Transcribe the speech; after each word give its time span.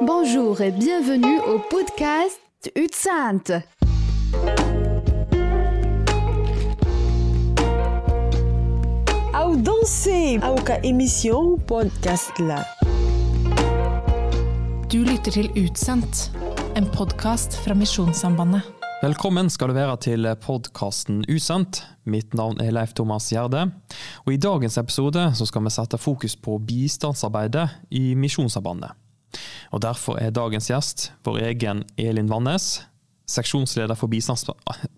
Bonjour 0.00 0.60
et 0.60 0.70
bienvenue 0.70 1.38
au 1.40 1.58
podcast 1.58 2.40
Utsant. 2.74 3.62
Au 9.34 9.56
danser! 9.56 10.38
au 10.42 10.54
ka 10.62 10.80
emisjon 10.82 11.58
podcast 11.66 12.32
la. 12.38 12.64
Du 14.90 15.04
lytter 15.04 15.30
til 15.30 15.50
Utsendt, 15.56 16.30
en 16.76 16.86
podkast 16.96 17.54
fra 17.64 17.74
Misjonssambandet. 17.74 18.79
Velkommen 19.00 19.48
skal 19.48 19.70
du 19.70 19.78
være 19.78 19.94
til 20.04 20.26
podkasten 20.44 21.22
Usendt. 21.32 21.78
Mitt 22.04 22.34
navn 22.36 22.58
er 22.60 22.74
Leif 22.76 22.90
Thomas 22.92 23.30
Gjerde. 23.32 23.62
Og 24.26 24.34
I 24.34 24.36
dagens 24.36 24.76
episode 24.76 25.22
så 25.38 25.46
skal 25.48 25.64
vi 25.64 25.72
sette 25.72 25.96
fokus 25.96 26.34
på 26.36 26.58
bistandsarbeidet 26.68 27.64
i 27.96 28.10
Misjonssambandet. 28.12 28.92
Og 29.72 29.80
Derfor 29.80 30.20
er 30.20 30.34
dagens 30.36 30.68
gjest 30.68 31.06
vår 31.24 31.40
egen 31.48 31.80
Elin 31.96 32.28
Vannes, 32.28 32.82
seksjonsleder 33.24 33.96
for 33.96 34.12
bistands 34.12 34.44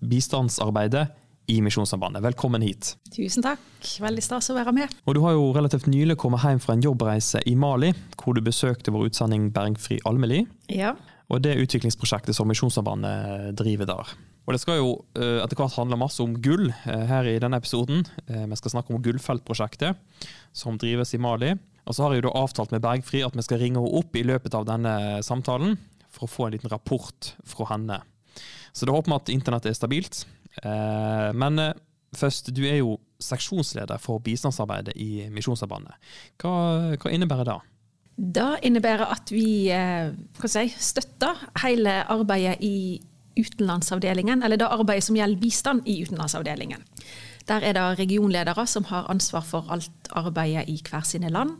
bistandsarbeidet 0.02 1.06
i 1.46 1.60
Misjonssambandet. 1.62 2.24
Velkommen 2.26 2.66
hit. 2.66 2.96
Tusen 3.14 3.46
takk. 3.46 3.62
Veldig 4.02 4.26
stas 4.26 4.50
å 4.50 4.58
være 4.58 4.74
med. 4.74 4.98
Og 5.06 5.14
Du 5.14 5.22
har 5.22 5.38
jo 5.38 5.52
relativt 5.54 5.86
nylig 5.86 6.18
kommet 6.18 6.42
hjem 6.42 6.58
fra 6.58 6.74
en 6.74 6.82
jobbreise 6.82 7.46
i 7.46 7.54
Mali, 7.54 7.94
hvor 8.18 8.34
du 8.34 8.42
besøkte 8.42 8.90
vår 8.90 9.12
utsending 9.12 9.52
Bergfri 9.54 10.02
Almeli. 10.10 10.42
Ja. 10.74 10.96
Og 11.30 11.42
det 11.44 11.54
utviklingsprosjektet 11.62 12.36
som 12.36 12.48
Misjonssambandet 12.50 13.52
driver 13.58 13.88
der. 13.88 14.14
Og 14.42 14.54
Det 14.56 14.60
skal 14.62 14.80
jo 14.80 14.88
eh, 15.14 15.38
etter 15.42 15.58
hvert 15.58 15.76
handle 15.78 15.98
masse 16.00 16.22
om 16.22 16.34
gull 16.42 16.66
eh, 16.72 17.04
her 17.06 17.28
i 17.30 17.38
denne 17.42 17.60
episoden. 17.62 18.02
Eh, 18.26 18.46
Vi 18.50 18.58
skal 18.58 18.74
snakke 18.74 18.92
om 18.94 19.02
Gullfeltprosjektet, 19.02 20.00
som 20.52 20.78
drives 20.78 21.14
i 21.14 21.20
Mali. 21.22 21.52
Og 21.86 21.94
så 21.94 22.04
har 22.04 22.14
jeg 22.14 22.22
jo 22.22 22.28
da 22.28 22.42
avtalt 22.42 22.74
med 22.74 22.82
Bergfri 22.82 23.22
at 23.26 23.36
vi 23.38 23.44
skal 23.46 23.62
ringe 23.62 23.78
henne 23.78 24.00
opp 24.02 24.18
i 24.18 24.24
løpet 24.26 24.54
av 24.54 24.66
denne 24.66 25.22
samtalen 25.22 25.78
for 26.12 26.26
å 26.26 26.30
få 26.30 26.46
en 26.46 26.56
liten 26.56 26.70
rapport 26.70 27.32
fra 27.48 27.70
henne. 27.72 28.02
Så 28.74 28.86
da 28.86 28.94
håper 28.94 29.10
vi 29.10 29.18
at 29.18 29.32
internett 29.34 29.66
er 29.68 29.74
stabilt. 29.76 30.22
Men 30.62 31.58
først, 32.16 32.52
du 32.54 32.62
er 32.68 32.78
jo 32.78 32.94
seksjonsleder 33.20 33.98
for 34.00 34.22
bistandsarbeidet 34.24 34.94
i 35.00 35.26
Misjonssambandet. 35.34 35.98
Hva, 36.40 36.94
hva 36.96 37.12
innebærer 37.12 37.50
det? 37.50 37.58
Det 38.16 38.58
innebærer 38.62 39.08
at 39.14 39.30
vi 39.32 39.70
eh, 39.72 40.12
si, 40.46 40.66
støtter 40.78 41.38
hele 41.64 42.02
arbeidet 42.12 42.60
i 42.60 43.00
utenlandsavdelingen, 43.38 44.42
eller 44.42 44.60
det 44.60 44.68
arbeidet 44.68 45.04
som 45.06 45.16
gjelder 45.16 45.40
bistand 45.40 45.86
i 45.88 46.02
utenlandsavdelingen. 46.04 46.82
Der 47.48 47.64
er 47.64 47.72
det 47.72 47.98
regionledere 47.98 48.66
som 48.66 48.84
har 48.84 49.08
ansvar 49.10 49.40
for 49.40 49.66
alt 49.72 50.10
arbeidet 50.10 50.68
i 50.68 50.82
hver 50.90 51.02
sine 51.08 51.30
land. 51.32 51.56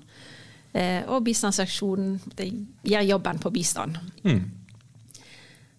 Eh, 0.75 1.03
Og 1.09 1.25
bistandsaksjonen 1.25 2.21
gjør 2.85 3.09
jobben 3.09 3.39
på 3.39 3.51
bistand. 3.51 3.97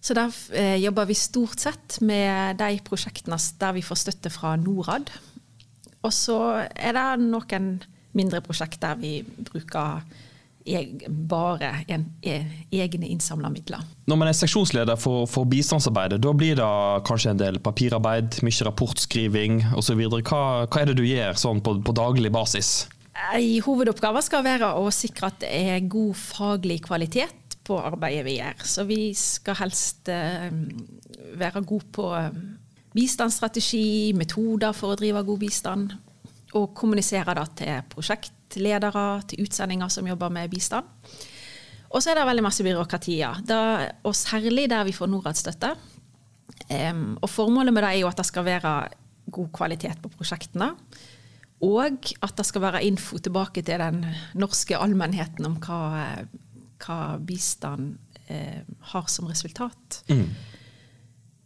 Så 0.04 0.14
der 0.14 0.34
eh, 0.52 0.82
jobber 0.82 1.06
vi 1.08 1.14
stort 1.14 1.60
sett 1.60 2.00
med 2.02 2.58
de 2.58 2.80
prosjektene 2.84 3.38
der 3.60 3.72
vi 3.72 3.82
får 3.82 4.02
støtte 4.02 4.30
fra 4.30 4.56
Norad. 4.56 5.08
Og 6.02 6.12
så 6.12 6.66
er 6.76 6.92
det 6.92 7.24
noen 7.24 7.82
mindre 8.12 8.40
prosjekt 8.44 8.82
der 8.82 8.98
vi 9.00 9.22
bruker 9.22 10.02
bare 11.28 11.70
en, 11.92 12.06
e, 12.24 12.38
egne 12.72 13.08
innsamla 13.12 13.50
midler. 13.52 13.84
Når 14.08 14.16
man 14.20 14.30
er 14.30 14.36
seksjonsleder 14.36 14.96
for, 15.00 15.28
for 15.28 15.44
bistandsarbeidet, 15.48 16.22
da 16.24 16.32
blir 16.32 16.56
det 16.56 16.70
kanskje 17.08 17.34
en 17.34 17.40
del 17.40 17.60
papirarbeid, 17.60 18.40
mye 18.46 18.68
rapportskriving 18.70 19.60
osv. 19.76 20.00
Hva, 20.22 20.42
hva 20.64 20.80
er 20.80 20.90
det 20.90 20.98
du 21.00 21.04
gjør 21.04 21.36
sånn 21.40 21.60
på, 21.64 21.76
på 21.84 21.96
daglig 21.96 22.32
basis? 22.34 22.74
En 23.14 23.62
hovedoppgave 23.62 24.22
skal 24.26 24.44
være 24.44 24.72
å 24.80 24.88
sikre 24.92 25.30
at 25.30 25.42
det 25.44 25.50
er 25.52 25.88
god 25.90 26.16
faglig 26.18 26.80
kvalitet 26.88 27.58
på 27.64 27.78
arbeidet 27.80 28.24
vi 28.26 28.38
gjør. 28.40 28.64
Så 28.66 28.84
vi 28.88 29.00
skal 29.16 29.58
helst 29.60 30.10
eh, 30.12 30.48
være 31.38 31.62
gode 31.64 31.88
på 31.94 32.08
eh, 32.18 32.32
bistandsstrategi, 32.94 34.14
metoder 34.16 34.74
for 34.76 34.94
å 34.94 34.98
drive 34.98 35.24
god 35.26 35.44
bistand, 35.44 35.94
og 36.54 36.70
kommunisere 36.78 37.34
det 37.34 37.46
til 37.58 37.86
prosjektledere, 37.90 38.43
til 38.54 38.66
ledere, 38.66 39.22
til 39.28 39.44
utsendinger 39.44 39.90
som 39.92 40.06
jobber 40.08 40.32
med 40.32 40.52
bistand. 40.52 40.86
Og 41.94 42.02
så 42.02 42.10
er 42.10 42.18
det 42.18 42.26
veldig 42.26 42.42
masse 42.42 42.64
byråkratier, 42.66 43.42
da, 43.46 43.58
og 44.02 44.16
særlig 44.18 44.66
der 44.70 44.86
vi 44.86 44.94
får 44.96 45.10
Norad-støtte. 45.12 45.74
Um, 46.64 47.18
og 47.20 47.28
formålet 47.30 47.74
med 47.74 47.84
det 47.84 47.90
er 47.92 48.00
jo 48.00 48.08
at 48.08 48.18
det 48.18 48.26
skal 48.26 48.46
være 48.46 48.72
god 49.34 49.50
kvalitet 49.54 50.00
på 50.02 50.10
prosjektene. 50.16 50.72
Og 51.64 52.10
at 52.24 52.34
det 52.36 52.46
skal 52.48 52.64
være 52.64 52.82
info 52.84 53.18
tilbake 53.22 53.62
til 53.62 53.80
den 53.80 54.02
norske 54.36 54.76
allmennheten 54.76 55.46
om 55.48 55.54
hva, 55.62 56.02
hva 56.82 56.98
bistand 57.24 57.94
eh, 58.26 58.66
har 58.90 59.06
som 59.08 59.30
resultat. 59.30 60.02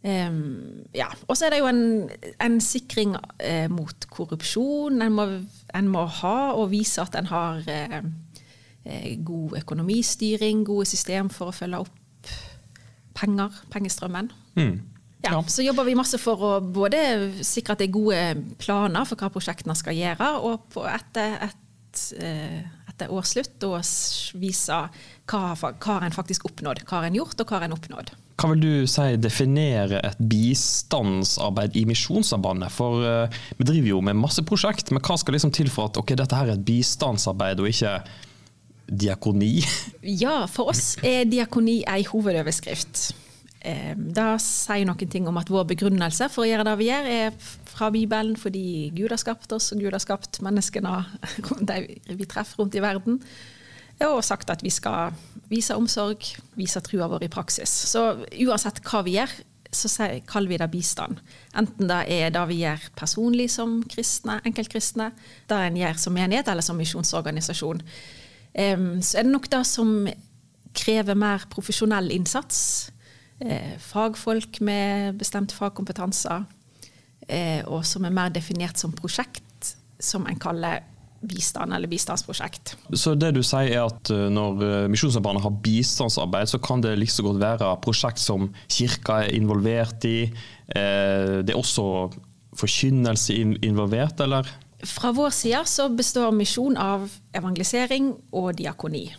Em, 0.03 0.85
ja. 0.95 1.09
Og 1.27 1.35
så 1.35 1.47
er 1.47 1.53
det 1.53 1.59
jo 1.59 1.67
en, 1.67 2.09
en 2.39 2.59
sikring 2.63 3.17
eh, 3.43 3.67
mot 3.71 4.05
korrupsjon. 4.11 5.01
En 5.03 5.15
må, 5.15 5.25
en 5.75 5.89
må 5.91 6.05
ha 6.21 6.37
og 6.55 6.69
vise 6.71 7.01
at 7.03 7.17
en 7.19 7.27
har 7.31 7.65
eh, 7.67 7.97
eh, 8.85 9.09
god 9.25 9.57
økonomistyring, 9.59 10.63
gode 10.67 10.87
system 10.87 11.31
for 11.33 11.51
å 11.51 11.57
følge 11.57 11.83
opp 11.83 12.31
penger, 13.19 13.59
pengestrømmen. 13.73 14.31
Ja, 14.55 15.33
Ja. 15.33 15.41
Så 15.51 15.65
jobber 15.65 15.83
vi 15.83 15.97
masse 15.99 16.15
for 16.15 16.39
å 16.47 16.51
både 16.63 16.99
sikre 17.43 17.75
at 17.75 17.81
det 17.81 17.89
er 17.89 17.91
gode 17.91 18.19
planer 18.61 19.03
for 19.03 19.19
hva 19.19 19.27
prosjektene 19.33 19.75
skal 19.75 19.97
gjøre, 19.97 20.29
og 20.47 20.69
på 20.71 20.85
etter, 20.87 21.35
et, 21.49 22.03
eh, 22.23 22.61
etter 22.87 23.11
årsslutt 23.11 23.67
å 23.67 23.73
vise 24.39 24.77
hva, 25.27 25.41
hva 25.59 25.97
en 26.05 26.15
faktisk 26.15 26.47
oppnådd. 26.47 26.85
Hva 26.87 27.03
en 27.03 27.19
gjort, 27.19 27.35
og 27.43 27.51
hva 27.51 27.65
en 27.67 27.75
oppnådd. 27.75 28.13
Hva 28.39 28.53
vil 28.53 28.61
du 28.63 28.87
si 28.87 29.17
definere 29.19 29.99
et 30.07 30.19
bistandsarbeid 30.31 31.75
i 31.75 31.83
Misjonssambandet? 31.89 32.71
For 32.71 33.03
uh, 33.03 33.39
vi 33.59 33.67
driver 33.67 33.89
jo 33.91 34.01
med 34.05 34.15
masse 34.15 34.43
prosjekt, 34.47 34.93
men 34.95 35.03
hva 35.03 35.17
skal 35.19 35.35
liksom 35.35 35.51
til 35.55 35.67
for 35.73 35.91
at 35.91 35.99
ok, 35.99 36.15
dette 36.15 36.39
her 36.39 36.47
er 36.47 36.55
et 36.55 36.63
bistandsarbeid 36.67 37.59
og 37.59 37.67
ikke 37.71 37.97
diakoni? 38.87 39.57
Ja, 40.23 40.45
for 40.47 40.71
oss 40.71 40.93
er 41.03 41.27
diakoni 41.27 41.81
ei 41.83 42.05
hovedoverskrift. 42.07 43.09
Eh, 43.59 43.91
Det 43.99 44.29
sier 44.39 44.87
noen 44.87 45.11
ting 45.11 45.27
om 45.27 45.37
at 45.41 45.51
vår 45.51 45.67
begrunnelse 45.73 46.31
for 46.31 46.45
å 46.45 46.49
gjøre 46.49 46.69
det 46.69 46.79
vi 46.79 46.87
gjør, 46.87 47.11
er 47.11 47.37
fra 47.69 47.91
Bibelen 47.91 48.39
fordi 48.39 48.89
Gud 48.95 49.11
har 49.11 49.19
skapt 49.19 49.51
oss, 49.55 49.73
og 49.75 49.83
Gud 49.83 49.91
har 49.91 50.03
skapt 50.03 50.39
menneskene 50.45 50.95
de 51.69 51.79
vi 52.07 52.29
treffer 52.29 52.63
rundt 52.63 52.79
i 52.79 52.83
verden. 52.87 53.19
Og 54.07 54.23
sagt 54.23 54.49
at 54.49 54.63
vi 54.63 54.71
skal 54.71 55.15
vise 55.49 55.75
omsorg, 55.75 56.23
vise 56.55 56.81
trua 56.85 57.09
vår 57.11 57.25
i 57.25 57.31
praksis. 57.31 57.71
Så 57.91 58.03
uansett 58.45 58.79
hva 58.85 59.01
vi 59.03 59.17
gjør, 59.17 59.33
så 59.75 59.89
kaller 60.29 60.49
vi 60.49 60.57
det 60.57 60.69
bistand. 60.71 61.19
Enten 61.57 61.89
det 61.89 61.99
er 62.09 62.31
det 62.33 62.45
vi 62.49 62.61
gjør 62.63 62.87
personlig 62.97 63.49
som 63.53 63.79
kristne, 63.89 64.39
enkeltkristne, 64.47 65.11
det 65.49 65.59
en 65.65 65.77
gjør 65.77 65.99
som 66.01 66.15
menighet 66.15 66.49
eller 66.49 66.65
som 66.65 66.79
misjonsorganisasjon. 66.79 67.83
Så 68.55 69.19
er 69.19 69.27
det 69.27 69.33
nok 69.33 69.49
det 69.51 69.61
som 69.69 69.91
krever 70.73 71.17
mer 71.17 71.45
profesjonell 71.51 72.09
innsats. 72.15 72.89
Eh, 73.39 73.77
fagfolk 73.79 74.59
med 74.65 75.19
bestemt 75.19 75.53
fagkompetanser, 75.55 76.43
eh, 77.27 77.61
og 77.67 77.85
som 77.85 78.05
er 78.05 78.15
mer 78.15 78.33
definert 78.35 78.77
som 78.77 78.91
prosjekt, 78.91 79.75
som 79.99 80.27
en 80.27 80.39
kaller 80.39 80.83
bistand 81.21 81.73
eller 81.73 81.87
bistandsprosjekt. 81.91 82.75
Så 82.95 83.13
det 83.19 83.33
du 83.35 83.41
sier 83.43 83.73
er 83.73 83.83
at 83.89 84.11
eh, 84.13 84.27
når 84.31 84.63
eh, 84.63 84.87
Misjonssambandet 84.91 85.43
har 85.43 85.57
bistandsarbeid, 85.65 86.51
så 86.51 86.59
kan 86.63 86.83
det 86.83 86.95
like 86.99 87.11
så 87.11 87.25
godt 87.25 87.41
være 87.41 87.71
prosjekt 87.83 88.21
som 88.23 88.49
kirka 88.71 89.23
er 89.25 89.35
involvert 89.35 90.05
i. 90.07 90.29
Eh, 90.69 91.39
Det 91.43 91.53
er 91.53 91.59
også 91.59 92.09
forkynnelse 92.59 93.35
involvert, 93.65 94.19
eller? 94.23 94.47
Fra 94.87 95.11
vår 95.15 95.31
side 95.35 95.63
så 95.67 95.89
består 95.91 96.31
misjon 96.35 96.77
av 96.79 97.09
evangelisering 97.35 98.13
og 98.31 98.55
diakoni. 98.57 99.09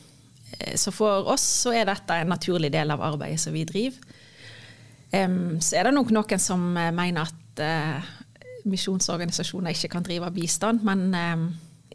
Så 0.76 0.90
for 0.92 1.28
oss 1.30 1.44
så 1.64 1.72
er 1.76 1.86
dette 1.88 2.16
en 2.16 2.32
naturlig 2.32 2.72
del 2.72 2.90
av 2.90 3.00
arbeidet 3.04 3.40
som 3.40 3.54
vi 3.54 3.62
driver. 3.64 3.96
Så 5.10 5.76
er 5.78 5.86
det 5.86 5.92
nok 5.94 6.10
noen 6.12 6.42
som 6.42 6.64
mener 6.74 7.28
at 7.28 7.62
misjonsorganisasjoner 8.68 9.72
ikke 9.76 9.92
kan 9.94 10.04
drive 10.04 10.30
bistand, 10.34 10.82
men 10.84 11.14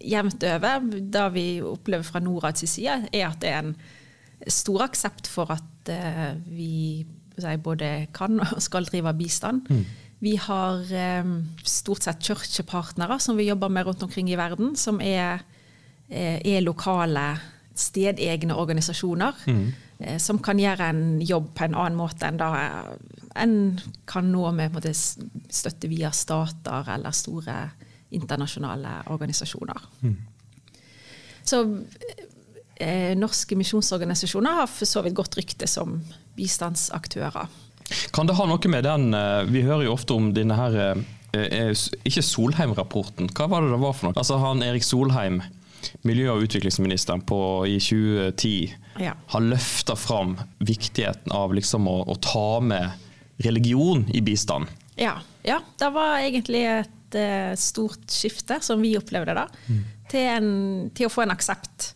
jevnt 0.02 0.44
over, 0.44 0.88
det 1.02 1.28
vi 1.36 1.46
opplever 1.64 2.06
fra 2.08 2.22
Norads 2.24 2.66
side, 2.70 3.06
er 3.14 3.28
at 3.30 3.40
det 3.44 3.52
er 3.52 3.62
en 3.64 3.76
stor 4.52 4.86
aksept 4.90 5.30
for 5.32 5.52
at 5.54 5.92
eh, 5.92 6.34
vi 6.50 7.06
både 7.64 8.08
kan 8.16 8.40
og 8.40 8.62
skal 8.64 8.88
drive 8.88 9.14
bistand. 9.18 9.68
Vi 10.24 10.36
har 10.40 10.84
eh, 10.92 11.32
stort 11.64 12.06
sett 12.06 12.24
kirkepartnere 12.24 13.20
som 13.20 13.38
vi 13.38 13.50
jobber 13.50 13.70
med 13.70 13.86
rundt 13.88 14.04
omkring 14.04 14.32
i 14.32 14.40
verden, 14.40 14.76
som 14.76 15.02
er, 15.02 15.44
eh, 16.10 16.40
er 16.40 16.62
lokale, 16.62 17.36
stedegne 17.76 18.56
organisasjoner. 18.56 19.34
Mm. 19.48 19.74
Som 20.20 20.42
kan 20.44 20.60
gjøre 20.60 20.90
en 20.92 21.22
jobb 21.24 21.54
på 21.56 21.64
en 21.64 21.76
annen 21.76 21.96
måte 21.96 22.28
enn 22.28 22.36
da 22.36 22.50
en 23.40 23.54
kan 24.08 24.28
nå 24.28 24.50
med 24.52 24.76
støtte 24.92 25.88
via 25.88 26.10
stater 26.12 26.90
eller 26.92 27.16
store 27.16 27.56
internasjonale 28.16 29.02
organisasjoner. 29.14 29.82
Så 31.46 31.60
eh, 32.82 33.14
norske 33.18 33.56
misjonsorganisasjoner 33.60 34.62
har 34.62 34.72
for 34.72 34.90
så 34.90 35.04
vidt 35.06 35.18
godt 35.18 35.38
rykte 35.38 35.68
som 35.70 36.00
bistandsaktører. 36.38 37.48
Kan 38.16 38.26
det 38.26 38.34
ha 38.40 38.48
noe 38.50 38.72
med 38.72 38.82
den 38.88 39.12
eh, 39.14 39.44
Vi 39.46 39.62
hører 39.62 39.86
jo 39.86 39.92
ofte 39.94 40.16
om 40.18 40.32
denne 40.34 40.56
her 40.58 40.78
eh, 40.82 41.04
eh, 41.38 41.84
Ikke 42.08 42.24
Solheim-rapporten, 42.26 43.30
hva 43.38 43.46
var 43.52 43.62
det 43.62 43.76
det 43.76 43.82
var 43.84 43.94
for 43.94 44.10
noe? 44.10 44.18
Altså 44.18 44.40
han 44.42 44.64
Erik 44.66 44.84
Solheim, 44.88 45.42
miljø- 46.02 46.32
og 46.34 46.48
utviklingsministeren 46.48 47.22
på, 47.30 47.38
i 47.70 47.78
2010, 47.78 48.56
Ja. 49.04 49.12
har 49.28 49.44
løfta 49.44 49.94
fram 50.00 50.38
viktigheten 50.64 51.34
av 51.36 51.54
liksom 51.54 51.86
å, 51.92 51.98
å 52.10 52.16
ta 52.24 52.60
med 52.64 52.90
religion 53.44 54.06
i 54.16 54.22
bistand. 54.24 54.70
Ja, 54.96 55.18
ja, 55.44 55.60
det 55.78 55.90
var 55.92 56.22
egentlig 56.24 56.62
et 56.72 57.05
eh, 57.20 57.54
stort 57.60 58.12
skifte, 58.12 58.60
som 58.62 58.82
vi 58.84 58.96
opplevde 59.00 59.36
da, 59.38 59.46
til, 60.12 60.28
en, 60.36 60.50
til 60.96 61.08
å 61.08 61.14
få 61.14 61.26
en 61.26 61.34
aksept 61.36 61.94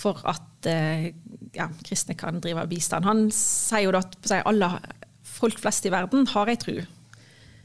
for 0.00 0.20
at 0.28 0.68
eh, 0.70 1.10
ja, 1.56 1.68
kristne 1.84 2.16
kan 2.18 2.40
drive 2.42 2.66
bistand. 2.70 3.08
Han 3.08 3.28
sier 3.34 3.88
jo 3.88 3.94
da 3.96 4.04
at 4.04 4.32
alle 4.40 4.72
folk 5.26 5.60
flest 5.60 5.86
i 5.88 5.92
verden 5.92 6.28
har 6.32 6.50
ei 6.50 6.58
tru, 6.60 6.78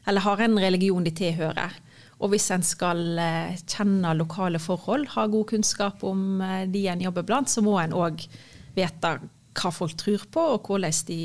eller 0.05 0.25
har 0.25 0.43
en 0.43 0.59
religion 0.61 1.05
de 1.05 1.13
tilhører. 1.15 1.81
Og 2.23 2.31
hvis 2.31 2.47
en 2.55 2.63
skal 2.63 3.19
eh, 3.19 3.55
kjenne 3.67 4.13
lokale 4.15 4.61
forhold, 4.63 5.09
ha 5.15 5.27
god 5.31 5.49
kunnskap 5.51 6.03
om 6.07 6.43
de 6.71 6.85
en 6.91 7.03
jobber 7.03 7.25
blant, 7.27 7.51
så 7.51 7.63
må 7.65 7.77
en 7.81 7.95
òg 7.95 8.27
vite 8.75 9.15
hva 9.55 9.71
folk 9.71 9.95
tror 9.99 10.27
på, 10.31 10.43
og 10.55 10.67
hvordan 10.67 11.03
de 11.07 11.19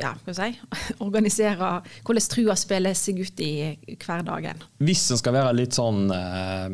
ja, 0.00 0.14
skal 0.22 0.36
si, 0.38 0.48
organisere 1.06 1.72
hvordan 2.04 2.28
trua 2.32 2.56
spiller 2.58 2.96
seg 2.96 3.20
ut 3.22 3.42
i 3.44 3.52
hverdagen. 4.02 4.62
Hvis 4.82 5.08
en 5.12 5.20
skal 5.20 5.36
være 5.36 5.56
litt 5.58 5.76
sånn 5.76 6.06
eh, 6.14 6.72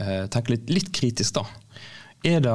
eh, 0.00 0.24
Tenke 0.32 0.56
litt, 0.56 0.72
litt 0.72 0.90
kritisk, 0.94 1.40
da. 1.40 1.46
Er 2.24 2.40
det 2.40 2.52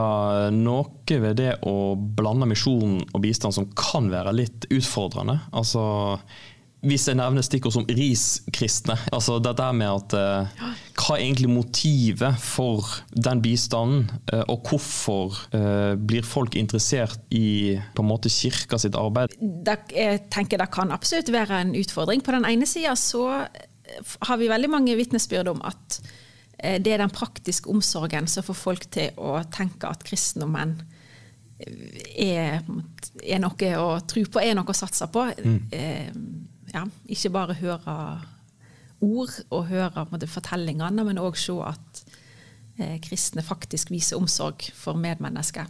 noe 0.56 1.20
ved 1.22 1.36
det 1.38 1.52
å 1.70 1.94
blande 1.94 2.48
misjon 2.50 3.04
og 3.04 3.20
bistand 3.22 3.54
som 3.54 3.68
kan 3.78 4.08
være 4.10 4.34
litt 4.34 4.66
utfordrende? 4.74 5.36
Altså, 5.54 5.84
hvis 6.80 7.10
jeg 7.10 7.18
nevner 7.20 7.44
stikkord 7.44 7.74
som 7.76 7.88
riskristne, 7.92 8.96
altså 9.12 9.36
dette 9.44 9.66
med 9.76 9.90
at 9.90 10.16
eh, 10.16 10.68
Hva 11.00 11.18
er 11.18 11.24
egentlig 11.26 11.50
motivet 11.52 12.40
for 12.40 12.88
den 13.12 13.42
bistanden, 13.44 14.06
eh, 14.32 14.46
og 14.48 14.70
hvorfor 14.70 15.36
eh, 15.56 15.98
blir 16.00 16.28
folk 16.28 16.56
interessert 16.60 17.20
i 17.36 17.76
på 17.96 18.06
en 18.06 18.10
måte 18.12 18.32
kirka 18.32 18.80
sitt 18.80 18.96
arbeid? 19.00 19.36
Det, 19.40 19.76
jeg 19.96 20.24
tenker 20.32 20.62
det 20.62 20.70
kan 20.76 20.96
absolutt 20.96 21.34
være 21.36 21.60
en 21.66 21.76
utfordring. 21.80 22.24
På 22.24 22.36
den 22.36 22.48
ene 22.48 22.70
sida 22.70 22.96
så 23.00 23.26
eh, 23.44 24.16
har 24.30 24.40
vi 24.40 24.52
veldig 24.52 24.72
mange 24.72 24.96
vitnesbyrd 25.00 25.52
om 25.52 25.64
at 25.68 26.00
eh, 26.60 26.80
det 26.80 26.96
er 26.96 27.04
den 27.04 27.16
praktiske 27.16 27.72
omsorgen 27.72 28.30
som 28.32 28.48
får 28.48 28.60
folk 28.62 28.88
til 28.96 29.20
å 29.20 29.42
tenke 29.52 29.92
at 29.92 30.08
kristendommen 30.08 30.78
er, 31.60 32.62
er 33.20 33.42
noe 33.44 33.72
å 33.80 33.88
tro 34.08 34.24
på, 34.32 34.42
er 34.42 34.56
noe 34.56 34.72
å 34.72 34.78
satse 34.78 35.10
på. 35.12 35.26
Eh, 35.76 36.08
ja, 36.74 36.86
ikke 37.10 37.32
bare 37.34 37.58
høre 37.60 37.96
ord 39.00 39.36
og 39.50 39.68
høre 39.70 40.06
måte, 40.12 40.28
fortellingene, 40.30 41.06
men 41.08 41.22
òg 41.22 41.38
se 41.40 41.56
at 41.64 42.02
eh, 42.80 42.98
kristne 43.04 43.44
faktisk 43.46 43.92
viser 43.94 44.20
omsorg 44.20 44.70
for 44.76 45.00
medmennesker. 45.00 45.70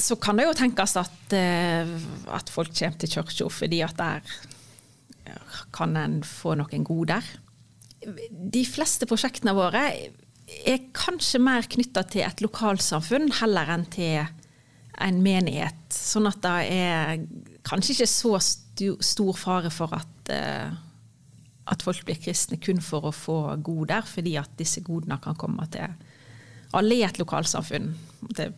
Så 0.00 0.16
kan 0.20 0.36
det 0.36 0.46
jo 0.46 0.56
tenkes 0.56 0.96
at, 1.00 1.36
eh, 1.36 1.88
at 2.28 2.52
folk 2.52 2.72
kommer 2.76 2.98
til 3.00 3.14
kirka 3.14 3.48
fordi 3.48 3.80
at 3.84 3.96
der 3.96 4.20
kan 5.72 5.96
en 5.96 6.22
få 6.24 6.54
noen 6.58 6.84
goder. 6.84 7.24
De 8.30 8.64
fleste 8.64 9.06
prosjektene 9.06 9.54
våre 9.56 9.82
er 10.66 10.84
kanskje 10.96 11.40
mer 11.42 11.68
knytta 11.70 12.02
til 12.10 12.24
et 12.26 12.40
lokalsamfunn 12.42 13.30
heller 13.40 13.70
enn 13.76 13.86
til 13.92 14.24
en 15.00 15.20
menighet. 15.24 15.82
Sånn 15.94 16.28
at 16.30 16.40
det 16.44 16.54
er 16.76 17.24
kanskje 17.66 17.96
ikke 17.96 18.10
så 18.10 18.36
stor 18.40 19.36
fare 19.38 19.72
for 19.72 19.92
at, 19.96 20.32
eh, 20.32 20.70
at 21.70 21.84
folk 21.84 22.04
blir 22.06 22.20
kristne 22.20 22.60
kun 22.62 22.80
for 22.84 23.08
å 23.08 23.14
få 23.14 23.38
goder, 23.64 24.06
fordi 24.06 24.36
at 24.40 24.52
disse 24.58 24.82
godene 24.86 25.20
kan 25.22 25.38
komme 25.38 25.66
til 25.72 25.92
alle 26.76 27.00
i 27.00 27.04
et 27.06 27.18
lokalsamfunn. 27.20 27.92
Til, 28.36 28.52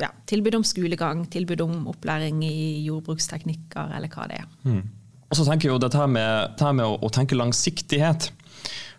ja, 0.00 0.10
tilbud 0.28 0.58
om 0.58 0.64
skolegang, 0.66 1.24
tilbud 1.32 1.62
om 1.64 1.86
opplæring 1.92 2.42
i 2.44 2.84
jordbruksteknikker, 2.86 3.94
eller 3.96 4.12
hva 4.12 4.26
det 4.28 4.40
er. 4.42 4.48
Og 5.26 5.38
så 5.38 5.46
tenker 5.46 5.68
jeg 5.68 5.74
jo 5.74 5.82
dette 5.82 6.06
med, 6.06 6.52
dette 6.54 6.72
med 6.76 6.86
å, 6.86 6.98
å 7.02 7.12
tenke 7.12 7.38
langsiktighet. 7.38 8.30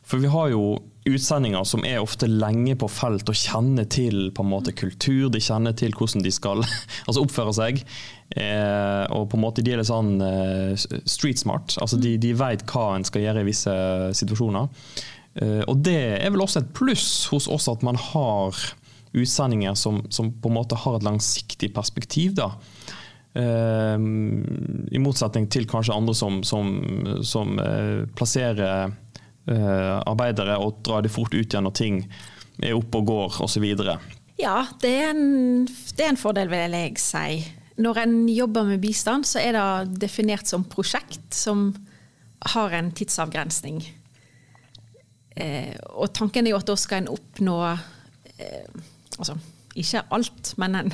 For 0.08 0.24
vi 0.24 0.32
har 0.32 0.52
jo 0.54 0.78
utsendinger 1.10 1.66
som 1.68 1.86
er 1.88 2.02
ofte 2.02 2.30
lenge 2.30 2.76
på 2.80 2.90
felt 2.92 3.30
og 3.30 3.38
kjenner 3.38 3.88
til 3.90 4.30
på 4.36 4.44
en 4.44 4.52
måte 4.52 4.74
kultur, 4.78 5.28
de 5.34 5.42
kjenner 5.44 5.76
til 5.78 5.96
hvordan 5.96 6.26
de 6.26 6.34
skal 6.34 6.64
altså 7.08 7.24
oppføre 7.24 7.56
seg. 7.58 7.84
Eh, 8.36 9.04
og 9.16 9.30
på 9.32 9.40
en 9.40 9.46
måte 9.46 9.64
de 9.64 9.74
er 9.74 9.82
litt 9.82 9.90
sånn 9.90 10.18
eh, 10.24 10.88
street 11.08 11.42
smart. 11.42 11.78
altså 11.82 12.00
De, 12.02 12.18
de 12.22 12.34
vet 12.38 12.66
hva 12.72 12.90
en 12.96 13.08
skal 13.08 13.24
gjøre 13.24 13.46
i 13.46 13.50
visse 13.50 13.78
situasjoner. 14.20 14.68
Eh, 15.42 15.64
og 15.68 15.82
det 15.86 16.00
er 16.18 16.34
vel 16.34 16.44
også 16.44 16.64
et 16.64 16.76
pluss 16.78 17.10
hos 17.32 17.50
oss 17.52 17.70
at 17.72 17.86
man 17.86 18.00
har 18.12 18.58
utsendinger 19.18 19.78
som, 19.80 20.02
som 20.14 20.32
på 20.34 20.50
en 20.50 20.58
måte 20.58 20.78
har 20.78 20.98
et 20.98 21.08
langsiktig 21.08 21.72
perspektiv. 21.76 22.36
da. 22.38 22.52
Eh, 23.38 23.98
I 23.98 25.02
motsetning 25.04 25.50
til 25.54 25.68
kanskje 25.70 25.96
andre 25.96 26.16
som, 26.18 26.42
som, 26.48 26.72
som 27.26 27.60
eh, 27.62 28.08
plasserer 28.18 28.96
arbeidere 29.48 30.58
og 30.60 30.82
drar 30.84 31.06
de 31.06 31.12
fort 31.12 31.32
ut 31.32 31.46
igjen 31.46 31.64
når 31.64 31.76
ting 31.78 32.02
er 32.60 32.76
oppe 32.76 33.00
og 33.00 33.08
går 33.08 33.38
osv. 33.46 33.66
Ja, 34.38 34.58
det 34.82 34.92
er, 34.92 35.14
en, 35.14 35.66
det 35.68 36.04
er 36.04 36.12
en 36.12 36.20
fordel, 36.20 36.50
vil 36.52 36.76
jeg 36.76 36.98
si. 37.02 37.40
Når 37.82 38.02
en 38.04 38.16
jobber 38.30 38.66
med 38.68 38.82
bistand, 38.82 39.26
så 39.30 39.42
er 39.42 39.58
det 39.58 40.02
definert 40.02 40.50
som 40.50 40.66
prosjekt 40.68 41.34
som 41.38 41.70
har 42.54 42.74
en 42.78 42.92
tidsavgrensning. 42.94 43.82
Eh, 45.38 45.74
og 45.94 46.14
tanken 46.18 46.48
er 46.48 46.56
jo 46.56 46.60
at 46.60 46.70
da 46.70 46.76
skal 46.80 47.04
en 47.04 47.14
oppnå 47.14 47.58
eh, 47.68 48.86
Altså, 49.18 49.34
ikke 49.82 50.04
alt, 50.16 50.54
men 50.62 50.76
en, 50.80 50.92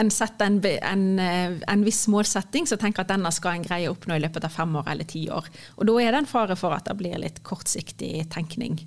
en 0.00 0.10
setter 0.12 0.50
en, 0.50 0.58
en, 0.64 1.06
eh, 1.22 1.56
en 1.70 1.84
viss 1.86 2.04
målsetting, 2.10 2.68
så 2.68 2.78
tenker 2.80 3.04
at 3.04 3.12
denne 3.12 3.32
skal 3.34 3.58
en 3.58 3.66
greie 3.66 3.88
å 3.90 3.94
oppnå 3.96 4.18
i 4.18 4.22
løpet 4.24 4.46
av 4.48 4.54
fem 4.54 4.76
år 4.80 4.92
eller 4.94 5.08
ti 5.08 5.24
år. 5.32 5.48
Og 5.78 5.88
da 5.88 5.96
er 6.02 6.12
det 6.12 6.22
en 6.22 6.30
fare 6.30 6.58
for 6.58 6.76
at 6.76 6.88
det 6.88 6.98
blir 7.00 7.18
litt 7.22 7.42
kortsiktig 7.46 8.28
tenkning. 8.34 8.80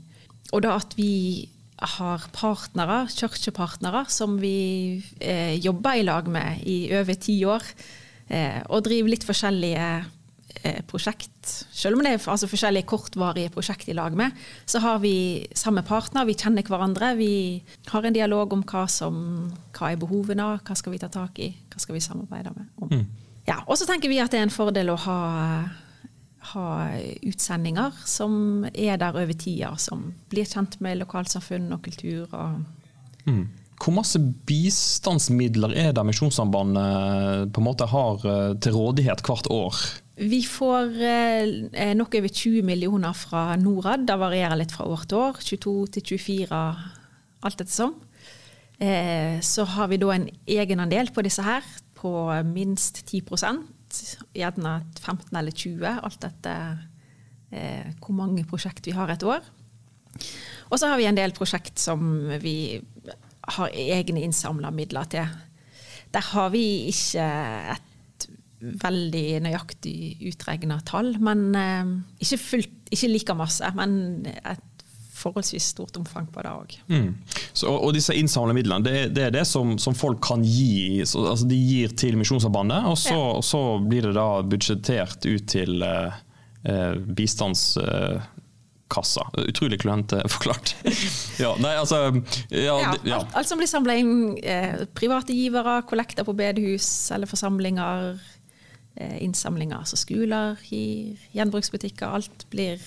Og 0.52 0.64
da 0.66 0.76
at 0.80 0.96
vi 1.00 1.50
har 1.82 2.28
partnere, 2.36 3.08
kirkepartnere, 3.10 4.06
som 4.14 4.38
vi 4.42 5.02
eh, 5.20 5.58
jobber 5.58 5.98
i 5.98 6.06
lag 6.06 6.28
med 6.30 6.62
i 6.70 6.84
over 6.94 7.18
ti 7.18 7.40
år, 7.48 7.66
eh, 8.30 8.60
og 8.70 8.86
driver 8.86 9.16
litt 9.16 9.26
forskjellige 9.26 9.88
prosjekt. 10.90 11.66
Selv 11.74 11.98
om 11.98 12.04
det 12.04 12.14
er 12.14 12.26
altså, 12.30 12.50
forskjellige 12.50 12.88
kortvarige 12.90 13.52
prosjekt 13.54 13.90
i 13.90 13.96
lag 13.98 14.16
med, 14.18 14.36
så 14.66 14.82
har 14.84 15.00
vi 15.04 15.48
samme 15.58 15.84
partner, 15.88 16.28
vi 16.28 16.38
kjenner 16.38 16.66
hverandre. 16.68 17.14
Vi 17.20 17.34
har 17.92 18.06
en 18.06 18.16
dialog 18.16 18.54
om 18.54 18.66
hva, 18.68 18.86
som, 18.92 19.16
hva 19.78 19.92
er 19.92 20.02
behovene, 20.02 20.52
hva 20.62 20.78
skal 20.78 20.96
vi 20.96 21.02
ta 21.02 21.10
tak 21.12 21.40
i, 21.42 21.52
hva 21.72 21.82
skal 21.82 21.98
vi 21.98 22.04
samarbeide 22.04 22.54
med 22.58 22.86
om. 22.86 22.92
Ja, 23.48 23.62
og 23.66 23.78
så 23.80 23.88
tenker 23.90 24.12
vi 24.12 24.20
at 24.22 24.34
det 24.34 24.42
er 24.42 24.46
en 24.48 24.54
fordel 24.54 24.92
å 24.94 25.00
ha, 25.08 25.22
ha 26.52 26.68
utsendinger 27.26 27.96
som 28.06 28.68
er 28.70 29.00
der 29.02 29.18
over 29.18 29.34
tida, 29.34 29.74
som 29.82 30.12
blir 30.32 30.48
kjent 30.50 30.78
med 30.84 31.00
lokalsamfunn 31.02 31.72
og 31.74 31.82
kultur. 31.88 32.30
og 32.30 33.26
Hvor 33.82 33.96
masse 33.98 34.22
bistandsmidler 34.22 35.74
er 35.88 35.96
det 35.98 36.06
Misjonssambandet 36.06 37.50
på 37.54 37.64
en 37.64 37.68
måte 37.68 37.90
har 37.90 38.30
eh, 38.30 38.54
til 38.62 38.78
rådighet 38.78 39.26
hvert 39.26 39.50
år? 39.50 39.82
Vi 40.20 40.42
får 40.44 40.98
eh, 41.08 41.94
noe 41.96 42.20
over 42.20 42.28
20 42.28 42.66
millioner 42.68 43.16
fra 43.16 43.56
Norad. 43.60 44.04
Det 44.08 44.18
varierer 44.20 44.60
litt 44.60 44.74
fra 44.76 44.88
år 44.92 45.06
til 45.08 45.22
år. 45.22 45.40
22 45.40 45.76
til 45.96 46.08
24, 46.20 46.62
alt 47.48 47.64
etter 47.64 47.72
som. 47.72 47.96
Eh, 48.82 49.40
så 49.46 49.66
har 49.78 49.92
vi 49.92 50.00
da 50.02 50.12
en 50.16 50.28
egenandel 50.50 51.14
på 51.16 51.24
disse 51.24 51.46
her 51.46 51.66
på 52.02 52.12
minst 52.50 53.04
10% 53.06 53.78
Gjerne 54.32 54.78
15 55.04 55.36
eller 55.36 55.52
20, 55.52 55.82
alt 56.08 56.24
etter 56.24 56.78
eh, 57.52 57.90
hvor 58.00 58.16
mange 58.16 58.46
prosjekt 58.48 58.88
vi 58.88 58.96
har 58.96 59.12
et 59.12 59.26
år. 59.28 59.44
Og 60.72 60.80
så 60.80 60.88
har 60.88 61.00
vi 61.00 61.10
en 61.10 61.18
del 61.20 61.36
prosjekt 61.36 61.80
som 61.80 62.00
vi 62.40 62.80
har 63.58 63.76
egne 63.76 64.24
innsamla 64.24 64.72
midler 64.72 65.10
til. 65.12 65.28
Der 66.16 66.24
har 66.32 66.54
vi 66.56 66.64
ikke 66.92 67.26
et 67.76 67.91
veldig 68.62 69.42
nøyaktig 69.46 69.96
utregna 70.32 70.80
tall, 70.86 71.16
men 71.20 71.48
eh, 71.58 71.94
ikke, 72.22 72.38
fullt, 72.38 72.76
ikke 72.94 73.10
like 73.12 73.36
masse. 73.40 73.72
Men 73.78 74.26
et 74.30 74.68
forholdsvis 75.22 75.68
stort 75.76 75.98
omfang 76.00 76.26
på 76.34 76.42
det 76.42 76.50
òg. 76.50 76.72
Mm. 76.90 77.12
Så, 77.54 77.70
og 77.70 77.92
disse 77.94 78.16
innsamlede 78.18 78.56
midlene, 78.58 78.82
det, 78.88 78.96
det 79.14 79.28
er 79.28 79.34
det 79.36 79.44
som, 79.46 79.76
som 79.78 79.94
folk 79.94 80.18
kan 80.26 80.42
gi? 80.42 81.04
Så, 81.06 81.22
altså 81.30 81.46
de 81.50 81.60
gir 81.62 81.94
til 81.94 82.18
Misjonssambandet, 82.18 82.88
og 82.90 82.98
så, 82.98 83.14
Ja. 83.14 83.28
og 83.38 83.44
så 83.46 83.62
blir 83.86 84.08
det 84.10 84.16
da 84.18 84.28
budsjettert 84.42 85.28
ut 85.30 85.46
til 85.54 85.82
eh, 85.86 86.18
eh, 86.66 86.96
gullkassa. 88.92 89.28
Utrolig 89.48 89.80
klønete 89.82 90.24
forklart. 90.34 90.74
ja, 91.40 91.54
nei, 91.62 91.76
altså 91.78 92.02
Ja. 92.50 92.80
Ja, 92.82 92.92
det- 93.04 93.14
alt, 93.14 93.36
alt 93.36 93.48
som 93.48 93.58
blir 93.62 93.68
samla 93.70 93.96
inn, 94.02 94.38
eh, 94.44 94.86
private 94.94 95.34
givere, 95.34 95.82
kollekter 95.88 96.24
på 96.28 96.34
bedehus 96.36 97.12
eller 97.12 97.28
forsamlinger, 97.28 98.12
eh, 98.16 98.20
innsamlinger, 99.00 99.80
altså 99.80 99.98
skoler, 100.00 100.60
gjenbruksbutikker, 100.68 102.12
alt 102.20 102.46
blir 102.52 102.82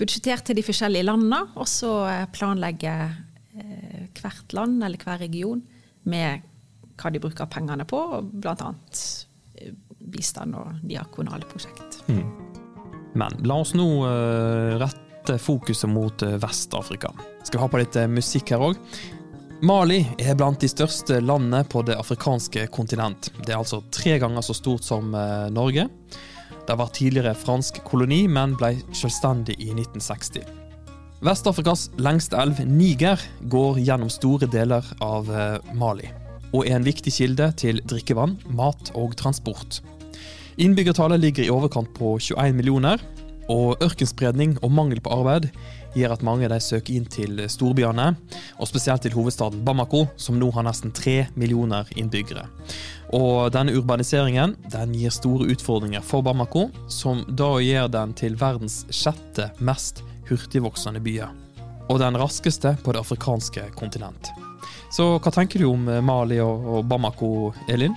budsjettert 0.00 0.48
til 0.48 0.58
de 0.58 0.64
forskjellige 0.64 1.06
landene, 1.06 1.42
og 1.60 1.68
så 1.68 1.92
eh, 2.08 2.24
planlegger 2.32 3.12
eh, 3.60 4.06
hvert 4.16 4.56
land 4.56 4.80
eller 4.86 5.02
hver 5.02 5.20
region 5.24 5.62
med 6.08 6.46
hva 7.00 7.12
de 7.12 7.22
bruker 7.22 7.48
pengene 7.50 7.86
på, 7.88 8.00
bl.a. 8.32 8.72
eh, 9.60 9.74
bistand 10.10 10.56
og 10.58 10.80
diakonale 10.88 11.48
prosjekt. 11.50 12.00
Men 13.18 13.40
la 13.44 13.60
oss 13.60 13.74
nå 13.76 13.88
eh, 14.08 14.74
rette 14.80 15.36
fokuset 15.42 15.90
mot 15.90 16.24
eh, 16.24 16.38
Vest-Afrika. 16.40 17.12
Skal 17.44 17.64
ha 17.64 17.70
på 17.70 17.80
litt 17.82 17.98
eh, 18.00 18.10
musikk 18.10 18.54
her 18.54 18.70
òg? 18.70 18.80
Mali 19.60 19.98
er 20.16 20.38
blant 20.40 20.62
de 20.62 20.68
største 20.72 21.18
landene 21.20 21.58
på 21.68 21.82
det 21.84 21.92
afrikanske 22.00 22.62
kontinent. 22.72 23.26
Det 23.44 23.52
er 23.52 23.58
altså 23.58 23.82
tre 23.92 24.14
ganger 24.22 24.40
så 24.40 24.54
stort 24.56 24.86
som 24.86 25.12
eh, 25.12 25.50
Norge. 25.52 25.84
Det 26.64 26.76
var 26.80 26.92
tidligere 26.96 27.34
fransk 27.36 27.82
koloni, 27.84 28.22
men 28.24 28.54
ble 28.56 28.72
selvstendig 28.96 29.58
i 29.60 29.68
1960. 29.74 30.48
Vest-Afrikas 31.20 31.90
lengste 32.00 32.40
elv, 32.40 32.62
Niger, 32.64 33.20
går 33.52 33.82
gjennom 33.84 34.08
store 34.08 34.48
deler 34.48 34.86
av 35.04 35.28
eh, 35.28 35.74
Mali, 35.76 36.08
og 36.54 36.64
er 36.64 36.78
en 36.78 36.88
viktig 36.88 37.12
kilde 37.12 37.50
til 37.60 37.82
drikkevann, 37.84 38.38
mat 38.56 38.94
og 38.96 39.12
transport. 39.20 39.82
Innbyggertallet 40.56 41.20
ligger 41.20 41.44
i 41.44 41.52
overkant 41.52 41.92
på 42.00 42.16
21 42.16 42.56
millioner, 42.56 43.04
og 43.50 43.82
ørkenspredning 43.84 44.56
og 44.62 44.72
mangel 44.72 45.02
på 45.04 45.12
arbeid 45.12 45.50
gjør 45.94 46.14
at 46.14 46.24
mange 46.26 46.48
de 46.50 46.58
søker 46.62 46.96
inn 46.96 47.06
til 47.10 47.40
storbyene, 47.50 48.10
og 48.58 48.68
spesielt 48.68 49.02
til 49.04 49.14
hovedstaden 49.16 49.64
Bamako, 49.66 50.06
som 50.16 50.38
nå 50.38 50.50
har 50.54 50.66
nesten 50.66 50.92
3 50.94 51.16
millioner 51.40 51.88
innbyggere. 51.96 52.46
Og 53.16 53.50
denne 53.54 53.74
urbaniseringen 53.74 54.54
den 54.70 54.94
gir 54.94 55.14
store 55.14 55.48
utfordringer 55.50 56.04
for 56.06 56.22
Bamako, 56.26 56.68
som 56.88 57.24
da 57.26 57.56
gjør 57.62 57.90
den 57.90 58.14
til 58.18 58.38
verdens 58.38 58.84
sjette 58.94 59.50
mest 59.58 60.04
hurtigvoksende 60.30 61.02
byer. 61.02 61.32
Og 61.90 61.98
den 61.98 62.18
raskeste 62.20 62.76
på 62.84 62.94
det 62.94 63.02
afrikanske 63.02 63.66
kontinent. 63.78 64.30
Så 64.94 65.16
hva 65.18 65.32
tenker 65.34 65.62
du 65.62 65.70
om 65.70 65.90
Mali 66.06 66.38
og 66.42 66.66
og 66.70 66.86
Bamako, 66.90 67.50
Elin? 67.70 67.96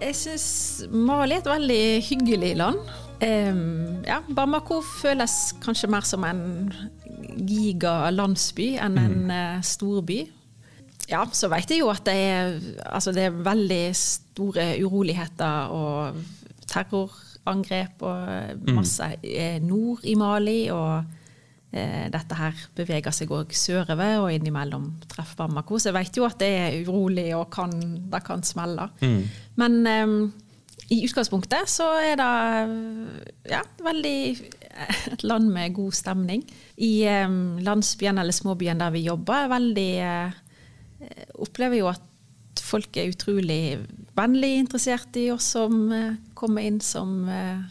Jeg 0.00 0.16
syns 0.18 0.48
Mali 0.92 1.36
er 1.36 1.42
et 1.42 1.48
veldig 1.48 1.84
hyggelig 2.08 2.54
land. 2.60 2.80
Ja, 3.24 4.20
Bamako 4.36 4.82
føles 4.84 5.54
kanskje 5.64 5.88
mer 5.92 6.04
som 6.04 6.24
en 6.28 6.72
gigalandsby 7.34 8.74
enn 8.82 8.98
en 9.00 9.20
mm. 9.28 9.62
storby. 9.64 10.20
Ja, 11.10 11.24
så 11.36 11.50
vet 11.52 11.72
jeg 11.72 11.82
jo 11.82 11.90
at 11.92 12.04
det 12.06 12.14
er, 12.14 12.54
altså 12.88 13.12
det 13.12 13.26
er 13.26 13.42
veldig 13.44 13.82
store 13.98 14.70
uroligheter 14.84 15.74
og 15.74 16.22
terrorangrep 16.70 18.04
og 18.08 18.70
masse 18.72 19.10
mm. 19.20 19.66
nord 19.68 20.06
i 20.08 20.14
Mali. 20.20 20.60
Og 20.72 21.74
eh, 21.76 22.06
dette 22.12 22.38
her 22.38 22.62
beveger 22.76 23.14
seg 23.14 23.34
òg 23.36 23.52
sørover 23.56 24.22
og 24.22 24.30
innimellom 24.32 24.88
treffer 25.10 25.42
Bamako. 25.42 25.78
Så 25.78 25.90
jeg 25.90 25.98
vet 25.98 26.20
jo 26.20 26.28
at 26.28 26.38
det 26.40 26.52
er 26.62 26.78
urolig 26.86 27.28
og 27.36 27.50
kan, 27.52 27.74
det 28.12 28.24
kan 28.24 28.46
smelle. 28.46 28.88
Men 29.60 29.80
em, 29.90 30.18
i 30.92 31.00
utgangspunktet 31.06 31.70
så 31.70 31.86
er 32.02 32.18
det 32.20 32.30
ja, 33.52 33.62
veldig 33.84 34.18
et 35.14 35.24
land 35.24 35.48
med 35.52 35.74
god 35.76 35.96
stemning. 35.96 36.42
I 36.76 37.06
em, 37.08 37.58
landsbyen 37.64 38.20
eller 38.20 38.36
småbyen 38.36 38.82
der 38.82 38.92
vi 38.94 39.06
jobber, 39.06 39.44
er 39.44 39.54
veldig 39.54 39.90
eh, 40.04 40.40
Opplever 41.44 41.76
jo 41.76 41.88
at 41.90 42.60
folk 42.64 42.96
er 42.96 43.10
utrolig 43.12 43.76
vennlig 44.16 44.54
interessert 44.62 45.16
i 45.20 45.26
oss 45.34 45.50
som 45.56 45.88
eh, 45.92 46.20
kommer 46.36 46.64
inn 46.64 46.80
som 46.84 47.16
eh, 47.28 47.64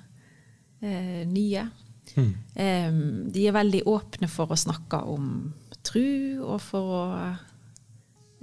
eh, 0.83 1.21
nye. 1.29 1.67
Em, 2.13 2.99
de 3.33 3.47
er 3.47 3.55
veldig 3.55 3.85
åpne 3.89 4.29
for 4.29 4.53
å 4.53 4.59
snakke 4.59 4.99
om 5.09 5.29
tru 5.83 6.41
og 6.43 6.59
for 6.61 6.97
å 6.97 7.05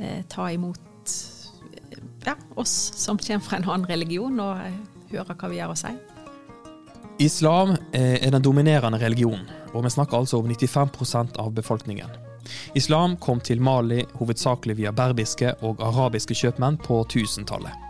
eh, 0.01 0.25
ta 0.31 0.49
imot 0.51 1.15
ja, 2.27 2.37
oss 2.55 2.93
som 2.97 3.19
kommer 3.19 3.45
fra 3.45 3.59
en 3.61 3.69
annen 3.69 3.87
religion, 3.91 4.41
og 4.41 4.59
hører 5.11 5.37
hva 5.37 5.51
vi 5.51 5.61
har 5.63 5.73
å 5.73 5.79
si. 5.79 5.93
Islam 7.21 7.75
eh, 7.93 8.17
er 8.25 8.33
den 8.33 8.43
dominerende 8.43 9.01
religionen, 9.01 9.49
og 9.75 9.85
vi 9.85 9.93
snakker 9.93 10.21
altså 10.21 10.41
om 10.41 10.49
95% 10.49 11.37
av 11.41 11.53
befolkningen. 11.53 12.09
Islam 12.75 13.17
kom 13.21 13.41
til 13.45 13.61
Mali 13.63 14.05
hovedsakelig 14.19 14.79
via 14.79 14.93
berbiske 14.97 15.53
og 15.67 15.83
arabiske 15.85 16.35
kjøpmenn 16.35 16.81
på 16.83 17.03
1000-tallet. 17.05 17.89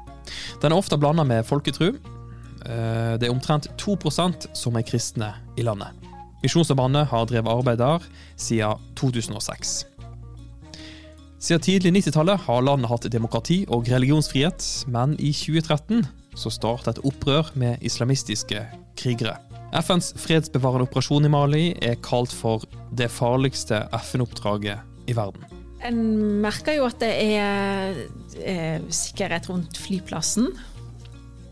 Den 0.63 0.73
er 0.73 0.79
ofte 0.79 0.99
blanda 0.99 1.25
med 1.25 1.47
folketru. 1.47 1.95
Eh, 2.67 3.15
Det 3.19 3.29
er 3.29 3.33
omtrent 3.33 3.71
2% 3.79 4.51
som 4.55 4.77
er 4.77 4.83
kristne 4.83 5.35
i 5.57 5.63
landet. 5.63 5.95
Misjonssambandet 6.43 7.07
har 7.11 7.27
drevet 7.29 7.53
arbeid 7.53 7.79
der 7.79 8.05
siden 8.37 8.81
2006. 8.97 9.85
Siden 11.41 11.63
tidlig 11.65 11.95
90-tallet 11.95 12.43
har 12.45 12.65
landet 12.67 12.91
hatt 12.91 13.07
demokrati 13.09 13.63
og 13.73 13.87
religionsfrihet, 13.89 14.65
men 14.93 15.15
i 15.17 15.31
2013 15.33 16.03
så 16.37 16.53
startet 16.53 16.99
et 16.99 17.07
opprør 17.09 17.49
med 17.57 17.81
islamistiske 17.81 18.61
krigere. 19.01 19.39
FNs 19.73 20.13
fredsbevarende 20.21 20.85
operasjon 20.85 21.25
i 21.25 21.31
Mali 21.33 21.63
er 21.81 21.97
kalt 22.05 22.35
for 22.37 22.67
det 22.93 23.09
farligste 23.15 23.87
FN-oppdraget 24.03 25.09
i 25.09 25.17
verden. 25.17 25.49
En 25.81 26.03
merker 26.45 26.77
jo 26.77 26.85
at 26.91 27.01
det 27.01 27.15
er 27.39 27.97
er 28.45 28.85
sikkerhet 28.93 29.49
rundt 29.49 29.81
flyplassen, 29.81 30.53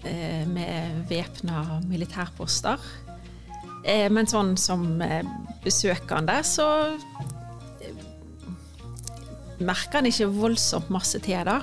eh, 0.04 0.44
med 0.52 1.08
væpna 1.08 1.80
militærposter. 1.88 2.76
Eh, 3.88 4.10
men 4.12 4.28
sånn 4.28 4.56
som 4.60 5.00
eh, 5.00 5.24
besøkende, 5.64 6.42
så 6.44 6.68
eh, 6.92 7.27
merker 9.64 10.00
en 10.00 10.10
ikke 10.10 10.30
voldsomt 10.32 10.90
masse 10.94 11.20
til 11.24 11.44
da 11.48 11.60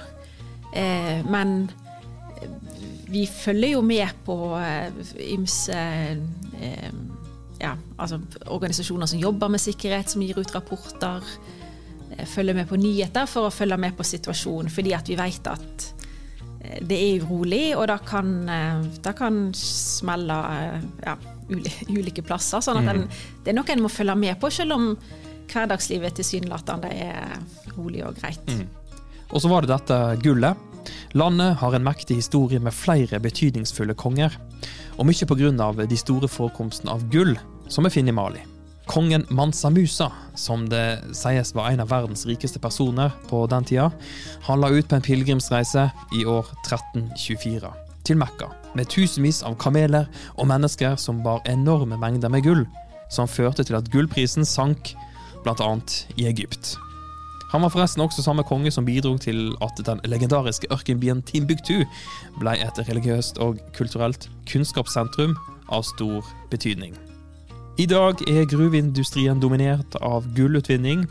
Eh, 0.75 1.25
men 1.31 1.69
vi 3.07 3.23
følger 3.31 3.75
jo 3.77 3.81
med 3.85 4.11
på 4.25 4.35
eh, 4.59 4.91
ymse 5.31 5.75
eh, 6.59 6.89
ja, 7.61 7.75
altså 7.97 8.19
organisasjoner 8.51 9.07
som 9.07 9.21
jobber 9.21 9.53
med 9.53 9.63
sikkerhet, 9.63 10.11
som 10.11 10.23
gir 10.25 10.39
ut 10.39 10.55
rapporter. 10.55 11.23
eh, 12.11 12.25
Følger 12.27 12.57
med 12.57 12.67
på 12.67 12.79
nyheter 12.81 13.29
for 13.29 13.47
å 13.47 13.53
følge 13.53 13.77
med 13.79 13.95
på 13.95 14.03
situasjonen, 14.03 14.71
fordi 14.73 14.95
at 14.97 15.11
vi 15.11 15.19
vet 15.19 15.47
at 15.53 15.87
eh, 16.59 16.81
det 16.83 16.99
er 16.99 17.23
urolig, 17.23 17.69
og 17.77 17.87
det 17.87 18.01
kan, 18.09 18.33
da 19.05 19.15
kan 19.15 19.45
smelle 19.55 20.41
eh, 20.57 20.89
ja, 21.05 21.15
ulike 21.99 22.25
plasser. 22.25 22.59
sånn 22.59 22.83
at 22.83 22.91
den, 22.91 23.07
det 23.45 23.53
er 23.53 23.61
noe 23.61 23.71
en 23.71 23.85
må 23.85 23.93
følge 23.93 24.17
med 24.19 24.41
på, 24.41 24.51
selv 24.51 24.75
om 24.75 24.91
hverdagslivet 25.51 26.17
tilsynelatende 26.17 26.91
er 26.91 27.37
rolig 27.75 28.03
og 28.05 28.17
greit. 28.19 28.55
Og 29.31 29.41
så 29.41 29.51
var 29.51 29.65
det 29.65 29.73
dette 29.73 29.99
gullet. 30.23 30.57
Landet 31.17 31.57
har 31.61 31.73
en 31.73 31.85
mektig 31.85 32.19
historie 32.19 32.59
med 32.61 32.75
flere 32.75 33.19
betydningsfulle 33.19 33.95
konger, 33.97 34.35
og 34.97 35.07
mye 35.07 35.27
pga. 35.27 35.85
de 35.85 35.97
store 35.97 36.27
forekomstene 36.27 36.91
av 36.91 37.09
gull 37.09 37.37
som 37.67 37.83
vi 37.83 37.89
finner 37.89 38.13
i 38.13 38.15
Mali. 38.15 38.43
Kongen 38.85 39.25
Mansa 39.29 39.69
Musa, 39.69 40.11
som 40.35 40.69
det 40.69 41.01
sies 41.13 41.55
var 41.55 41.71
en 41.71 41.79
av 41.79 41.89
verdens 41.89 42.25
rikeste 42.25 42.59
personer 42.59 43.11
på 43.29 43.47
den 43.47 43.65
tida, 43.65 43.91
han 44.45 44.61
la 44.61 44.69
ut 44.69 44.87
på 44.87 44.95
en 44.95 45.01
pilegrimsreise 45.01 45.89
i 46.13 46.25
år 46.25 46.45
1324 46.67 47.71
til 48.05 48.19
Mekka, 48.21 48.51
med 48.77 48.85
tusenvis 48.85 49.41
av 49.43 49.57
kameler 49.57 50.05
og 50.37 50.45
mennesker 50.47 50.95
som 51.01 51.23
bar 51.25 51.41
enorme 51.49 51.97
mengder 51.97 52.29
med 52.29 52.45
gull, 52.45 52.65
som 53.09 53.27
førte 53.27 53.65
til 53.65 53.77
at 53.79 53.89
gullprisen 53.89 54.45
sank, 54.45 54.93
bl.a. 55.45 55.69
i 56.17 56.27
Egypt. 56.27 56.75
Han 57.53 57.61
var 57.61 57.71
forresten 57.71 58.03
også 58.03 58.23
samme 58.25 58.43
konge 58.43 58.71
som 58.73 58.85
bidro 58.85 59.13
til 59.21 59.53
at 59.63 59.77
den 59.87 60.01
legendariske 60.03 60.67
ørkenbyen 60.73 61.21
Timbuktu 61.23 61.85
ble 62.41 62.55
et 62.59 62.81
religiøst 62.89 63.37
og 63.39 63.61
kulturelt 63.77 64.27
kunnskapssentrum 64.49 65.37
av 65.71 65.85
stor 65.87 66.25
betydning. 66.51 66.97
I 67.77 67.85
dag 67.91 68.21
er 68.31 68.47
gruveindustrien 68.49 69.39
dominert 69.39 69.97
av 70.01 70.27
gullutvinning, 70.35 71.05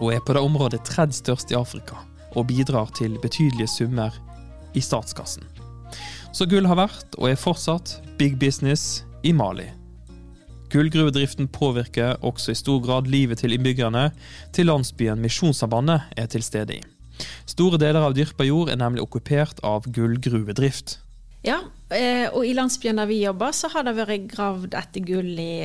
og 0.00 0.12
er 0.14 0.24
på 0.26 0.34
det 0.34 0.42
området 0.42 0.82
tredje 0.86 1.20
størst 1.20 1.54
i 1.54 1.58
Afrika, 1.58 1.98
og 2.34 2.48
bidrar 2.50 2.90
til 2.98 3.18
betydelige 3.22 3.70
summer 3.70 4.14
i 4.74 4.82
statskassen. 4.82 5.46
Så 6.34 6.46
gull 6.50 6.66
har 6.66 6.78
vært, 6.78 7.14
og 7.18 7.30
er 7.30 7.38
fortsatt, 7.38 8.00
big 8.18 8.38
business 8.38 9.04
i 9.22 9.30
Mali. 9.34 9.68
Gullgruvedriften 10.74 11.46
påvirker 11.54 12.16
også 12.26 12.50
i 12.50 12.58
stor 12.58 12.80
grad 12.82 13.06
livet 13.06 13.38
til 13.38 13.54
innbyggerne 13.54 14.08
til 14.54 14.66
landsbyen 14.66 15.20
Misjonssambandet 15.22 16.08
er 16.18 16.26
til 16.26 16.42
stede 16.42 16.80
i. 16.80 16.82
Store 17.46 17.78
deler 17.78 18.02
av 18.02 18.16
dyrkbar 18.16 18.48
jord 18.48 18.72
er 18.72 18.80
nemlig 18.80 19.04
okkupert 19.04 19.60
av 19.62 19.86
gullgruvedrift. 19.94 20.96
Ja, 21.44 21.60
eh, 21.94 22.26
og 22.32 22.42
i 22.48 22.54
landsbyen 22.56 22.98
der 22.98 23.06
vi 23.06 23.20
jobber, 23.22 23.52
så 23.54 23.68
har 23.70 23.84
det 23.86 23.94
vært 24.00 24.26
gravd 24.32 24.74
etter 24.74 25.04
gull 25.04 25.34
i 25.38 25.62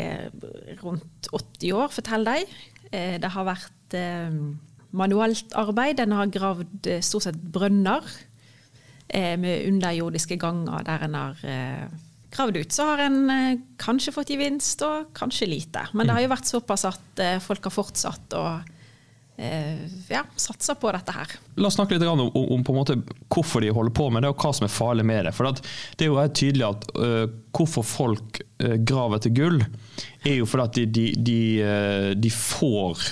rundt 0.83 1.29
80 1.31 1.73
år, 1.73 1.93
forteller 1.95 2.41
de. 2.43 2.59
Eh, 2.91 3.15
Det 3.17 3.31
har 3.33 3.47
vært 3.47 3.95
eh, 3.97 4.35
manuelt 4.91 5.55
arbeid. 5.57 6.03
En 6.03 6.17
har 6.19 6.29
gravd 6.29 6.91
stort 7.01 7.25
sett 7.25 7.39
brønner 7.39 8.03
med 9.09 9.65
underjordiske 9.65 10.35
ganger 10.37 10.83
der 10.85 11.03
en 11.07 11.15
har 11.17 11.39
gravd 12.31 12.57
ut. 12.57 12.71
Så 12.71 12.85
har 12.85 12.97
en 13.05 13.29
eh, 13.29 13.59
kanskje 13.81 14.13
fått 14.15 14.29
gevinst, 14.33 14.81
og 14.85 15.13
kanskje 15.17 15.47
lite. 15.49 15.87
Men 15.93 16.07
det 16.07 16.15
har 16.17 16.25
jo 16.25 16.33
vært 16.33 16.49
såpass 16.49 16.85
at 16.89 17.23
eh, 17.23 17.39
folk 17.43 17.63
har 17.69 17.73
fortsatt 17.73 18.35
å 18.37 18.43
eh, 19.39 19.85
ja, 20.11 20.23
satse 20.39 20.75
på 20.79 20.91
dette 20.95 21.15
her. 21.15 21.33
La 21.57 21.69
oss 21.71 21.77
snakke 21.79 21.97
litt 21.97 22.05
om, 22.07 22.25
om, 22.29 22.65
måte 22.75 22.99
hvorfor 23.31 23.65
de 23.65 23.71
holder 23.75 23.95
på 23.97 24.09
med 24.13 24.23
det, 24.25 24.33
og 24.33 24.43
hva 24.43 24.53
som 24.55 24.67
er 24.67 24.73
farlig 24.73 25.07
med 25.09 25.25
det. 25.29 25.33
For 25.37 25.49
det 25.49 26.05
er 26.05 26.11
jo 26.11 26.19
helt 26.19 26.37
tydelig 26.37 26.67
at 26.69 26.85
uh, 26.99 27.25
hvorfor 27.55 27.87
folk 27.87 28.41
uh, 28.63 28.75
graver 28.77 29.19
etter 29.19 29.33
gull, 29.35 29.63
er 30.27 30.39
jo 30.41 30.47
fordi 30.49 30.67
at 30.67 30.77
de, 30.77 30.85
de, 30.99 31.07
de, 31.31 31.39
de 32.19 32.31
får 32.35 33.07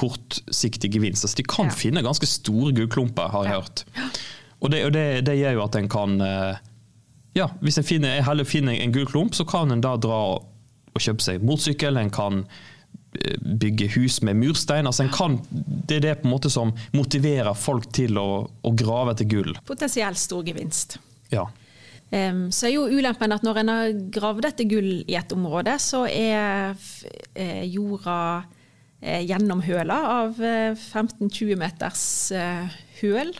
kortsiktig 0.00 0.90
gevinst. 0.94 1.24
Altså, 1.26 1.36
de 1.40 1.46
kan 1.48 1.66
Ja. 1.70 1.76
finne 1.76 2.02
ganske 2.04 2.26
store 2.28 2.72
gullklumper, 2.76 3.28
har 3.28 3.44
jeg 3.44 3.52
Ja. 3.52 3.60
hørt. 3.60 3.84
Og, 4.60 4.70
det, 4.70 4.84
og 4.86 4.92
det, 4.92 5.24
det 5.24 5.38
gjør 5.38 5.52
jo 5.56 5.62
at 5.64 5.76
en 5.76 5.88
kan 5.88 6.20
øh, 6.20 6.56
Ja, 7.36 7.50
hvis 7.62 7.78
en 7.78 7.86
finner, 7.86 8.16
jeg 8.16 8.26
heller 8.26 8.48
finner 8.48 8.74
en 8.74 8.94
gullklump, 8.94 9.36
så 9.38 9.46
kan 9.46 9.70
en 9.70 9.82
da 9.84 9.94
dra 10.00 10.20
og 10.40 11.00
kjøpe 11.00 11.22
seg 11.22 11.44
motorsykkel. 11.46 12.00
En 12.00 12.10
kan 12.14 12.42
eh, 12.42 13.36
bygge 13.38 13.90
hus 13.94 14.18
med 14.26 14.40
murstein. 14.40 14.88
Altså 14.90 15.06
kan, 15.14 15.38
det 15.50 16.00
er 16.00 16.06
det 16.08 16.16
på 16.20 16.28
en 16.28 16.34
måte 16.34 16.50
som 16.52 16.74
motiverer 16.96 17.54
folk 17.58 17.90
til 17.94 18.18
å, 18.18 18.28
å 18.50 18.74
grave 18.74 19.14
etter 19.14 19.30
gull. 19.30 19.54
Potensielt 19.68 20.18
stor 20.18 20.42
gevinst. 20.46 20.98
Ja. 21.30 21.46
Um, 22.10 22.48
så 22.50 22.66
er 22.66 22.74
jo 22.74 22.88
ulempen 22.90 23.30
at 23.30 23.44
når 23.46 23.60
en 23.60 23.70
har 23.70 23.92
gravd 24.10 24.48
etter 24.48 24.66
gull 24.66 24.90
i 25.06 25.14
et 25.14 25.30
område, 25.30 25.76
så 25.78 26.02
er 26.10 26.74
eh, 27.38 27.62
jorda 27.70 28.16
eh, 28.98 29.22
gjennomhøla 29.28 29.98
av 30.16 30.40
eh, 30.42 30.74
15-20 30.74 31.60
meters 31.60 32.06
høl, 33.00 33.30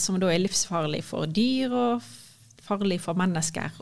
som 0.00 0.16
da 0.16 0.30
er 0.32 0.40
livsfarlig 0.40 1.02
for 1.04 1.28
dyr 1.28 1.74
og 1.76 2.04
farlig 2.68 3.00
for 3.04 3.16
mennesker. 3.18 3.74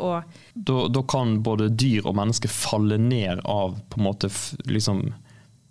Da, 0.54 0.76
da 0.88 1.02
kan 1.10 1.40
både 1.46 1.68
dyr 1.74 2.06
og 2.06 2.16
mennesker 2.18 2.52
falle 2.52 2.98
ned 3.02 3.42
av 3.44 3.76
på 3.90 4.00
en 4.00 4.06
måte 4.06 4.30
liksom 4.70 5.04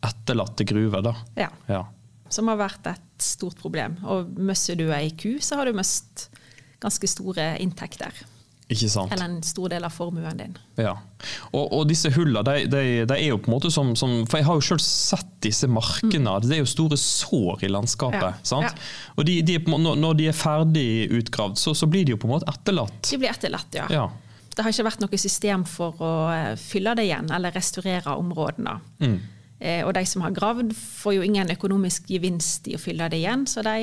etterlatte 0.06 0.68
gruver. 0.68 1.02
da. 1.02 1.16
ja, 1.36 1.50
Ja. 1.72 1.86
som 2.30 2.48
har 2.52 2.58
vært 2.60 2.88
et 2.92 3.22
stort 3.22 3.58
problem. 3.62 3.98
Og 4.04 4.36
mister 4.38 4.76
du 4.76 4.90
ei 4.94 5.10
ku, 5.16 5.38
så 5.40 5.56
har 5.60 5.66
du 5.70 5.74
mist 5.78 6.28
ganske 6.84 7.08
store 7.08 7.56
inntekter. 7.64 8.12
Eller 8.68 9.26
en 9.28 9.44
stor 9.46 9.70
del 9.70 9.84
av 9.86 9.94
formuen 9.94 10.40
din. 10.40 10.56
Ja. 10.82 10.96
Og, 11.52 11.66
og 11.70 11.84
disse 11.90 12.10
hullene, 12.16 12.42
de, 12.48 12.66
de, 12.72 12.82
de 13.06 13.18
er 13.18 13.28
jo 13.30 13.38
på 13.38 13.52
en 13.52 13.54
måte 13.54 13.70
som, 13.74 13.92
som 13.98 14.24
For 14.26 14.42
jeg 14.42 14.48
har 14.48 14.58
jo 14.58 14.66
selv 14.66 14.82
sett 14.82 15.36
disse 15.46 15.70
markene. 15.70 16.34
Det 16.42 16.58
er 16.58 16.64
jo 16.64 16.70
store 16.70 16.98
sår 16.98 17.68
i 17.68 17.70
landskapet. 17.70 18.26
Ja. 18.26 18.48
sant? 18.48 18.74
Ja. 18.74 19.14
Og 19.20 19.30
de, 19.30 19.38
de, 19.46 19.60
når 19.70 20.18
de 20.18 20.30
er 20.32 20.38
ferdig 20.38 20.88
utgravd, 21.14 21.60
så, 21.62 21.76
så 21.78 21.90
blir 21.90 22.08
de 22.08 22.16
jo 22.16 22.22
på 22.22 22.30
en 22.30 22.34
måte 22.38 22.50
etterlatt. 22.50 22.98
De 23.06 23.20
blir 23.22 23.30
etterlatt, 23.30 23.78
ja. 23.78 23.86
Ja. 23.94 24.08
Det 24.56 24.64
har 24.64 24.72
ikke 24.72 24.88
vært 24.88 25.02
noe 25.04 25.20
system 25.20 25.66
for 25.68 26.02
å 26.02 26.12
eh, 26.34 26.52
fylle 26.58 26.96
det 26.98 27.06
igjen, 27.10 27.30
eller 27.36 27.54
restaurere 27.54 28.16
områdene. 28.18 28.76
Mm. 29.04 29.16
Eh, 29.60 29.82
og 29.86 29.94
de 29.98 30.06
som 30.10 30.24
har 30.26 30.34
gravd, 30.34 30.74
får 30.74 31.18
jo 31.20 31.28
ingen 31.28 31.54
økonomisk 31.54 32.10
gevinst 32.10 32.66
i 32.72 32.78
å 32.78 32.82
fylle 32.82 33.12
det 33.12 33.22
igjen, 33.22 33.46
så 33.52 33.62
de 33.68 33.78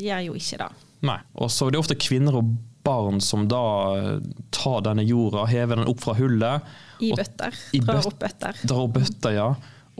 gjør 0.00 0.26
jo 0.30 0.36
ikke 0.40 0.62
det. 0.64 0.70
Nei. 1.06 1.18
Og 1.38 1.52
så 1.52 1.68
er 1.68 1.74
det 1.74 1.82
ofte 1.82 1.98
kvinner 2.00 2.40
og 2.40 2.54
barn 2.84 3.20
som 3.20 3.46
da 3.48 3.62
eh, 3.98 4.16
tar 4.50 4.80
denne 4.86 5.04
jorda, 5.06 5.44
hever 5.50 5.76
den 5.82 5.88
opp 5.90 6.00
fra 6.04 6.14
hullet. 6.18 6.62
I 7.02 7.12
og- 7.12 7.18
bøtter. 7.18 7.54
i 7.72 7.78
Drar 7.82 8.00
bøt- 8.00 8.06
opp 8.12 8.18
bøtter. 8.22 8.58
Drar 8.66 8.82
opp 8.86 8.92
bøtter, 8.98 9.34
ja. 9.36 9.48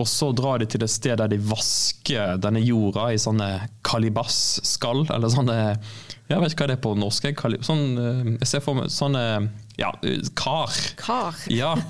Og 0.01 0.07
så 0.09 0.31
drar 0.35 0.59
de 0.59 0.67
til 0.73 0.83
et 0.83 0.91
sted 0.91 1.19
der 1.21 1.29
de 1.29 1.37
vasker 1.37 2.39
denne 2.41 2.63
jorda 2.65 3.11
i 3.13 3.19
sånne 3.21 3.69
kalibasskall, 3.85 5.05
eller 5.13 5.29
sånne 5.29 5.57
Jeg 6.31 6.41
vet 6.41 6.53
ikke 6.55 6.65
hva 6.65 6.69
det 6.71 6.79
er 6.79 6.83
på 6.87 6.95
norsk. 6.97 7.27
Sånn, 7.67 7.83
eh, 8.01 8.31
jeg 8.41 8.49
ser 8.49 8.61
for 8.65 8.75
meg 8.79 8.87
sånne 8.89 9.51
ja, 9.77 9.91
eh, 10.03 10.23
kar. 10.35 10.71
Kar. 10.97 11.35
Ja. 11.53 11.75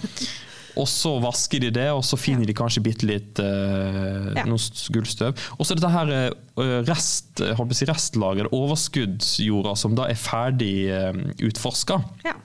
Og 0.81 0.87
så 0.89 1.11
vasker 1.21 1.61
de 1.61 1.71
det, 1.75 1.89
og 1.93 2.01
så 2.07 2.17
finner 2.17 2.49
de 2.49 2.55
kanskje 2.57 2.83
bitte 2.85 3.09
litt 3.09 3.41
uh, 3.43 4.33
Ja. 4.37 4.45
noe 4.49 4.57
gullstøv. 4.95 5.37
Og 5.59 5.67
så 5.69 5.77
dette 5.77 5.91
her 5.93 6.13
eh, 6.17 6.79
rest, 6.89 7.43
jeg 7.45 7.57
holdt 7.59 7.77
si 7.77 7.89
restlageret, 7.91 8.53
overskuddsjorda, 8.57 9.75
som 9.77 9.95
da 9.99 10.09
er 10.09 10.17
ferdig 10.17 10.73
uh, 10.89 11.13
utforska. 11.45 12.01
Ja. 12.25 12.37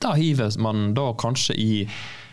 Da 0.00 0.14
hiver 0.16 0.56
man 0.58 0.94
da 0.96 1.10
kanskje 1.20 1.54
i 1.60 1.70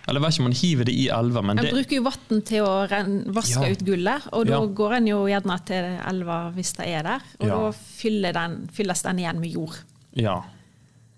Eller 0.08 0.22
vet 0.24 0.38
ikke 0.38 0.40
om 0.46 0.48
man 0.48 0.56
hiver 0.56 0.86
det 0.88 0.94
i 0.96 1.10
elva, 1.12 1.42
men 1.44 1.60
En 1.60 1.66
det 1.66 1.74
bruker 1.76 1.98
jo 1.98 2.04
vann 2.06 2.42
til 2.48 2.64
å 2.64 2.88
vaske 3.36 3.60
Ja. 3.66 3.72
ut 3.76 3.82
gullet, 3.84 4.28
og 4.32 4.46
da 4.48 4.62
Ja. 4.62 4.66
går 4.66 4.94
en 5.02 5.08
jo 5.08 5.26
gjerne 5.28 5.58
til 5.68 5.90
elva 6.08 6.38
hvis 6.56 6.72
det 6.78 6.88
er 6.88 7.04
der, 7.04 7.22
og 7.42 7.48
da 7.52 7.72
fylles 7.76 9.04
den 9.04 9.20
igjen 9.20 9.42
med 9.44 9.52
jord. 9.52 9.76
Ja. 10.16 10.38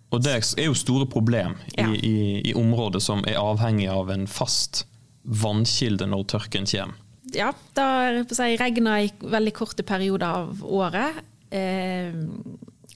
Og 0.10 0.24
det 0.26 0.32
er 0.34 0.66
jo 0.66 0.78
store 0.78 1.06
problem 1.10 1.58
i, 1.70 1.76
Ja. 1.78 1.90
i, 1.94 2.42
i 2.50 2.54
områder 2.58 3.02
som 3.04 3.22
er 3.28 3.38
avhengig 3.38 3.90
av 3.94 4.10
en 4.10 4.26
fast 4.28 4.86
vannkilde 5.24 6.08
når 6.10 6.26
tørken 6.34 6.66
kommer. 6.66 6.98
Ja, 7.36 7.52
da 7.78 8.24
si, 8.34 8.56
regner 8.58 9.04
i 9.06 9.12
veldig 9.22 9.54
korte 9.54 9.86
perioder 9.86 10.26
av 10.26 10.64
året. 10.66 11.20
Eh, 11.54 12.16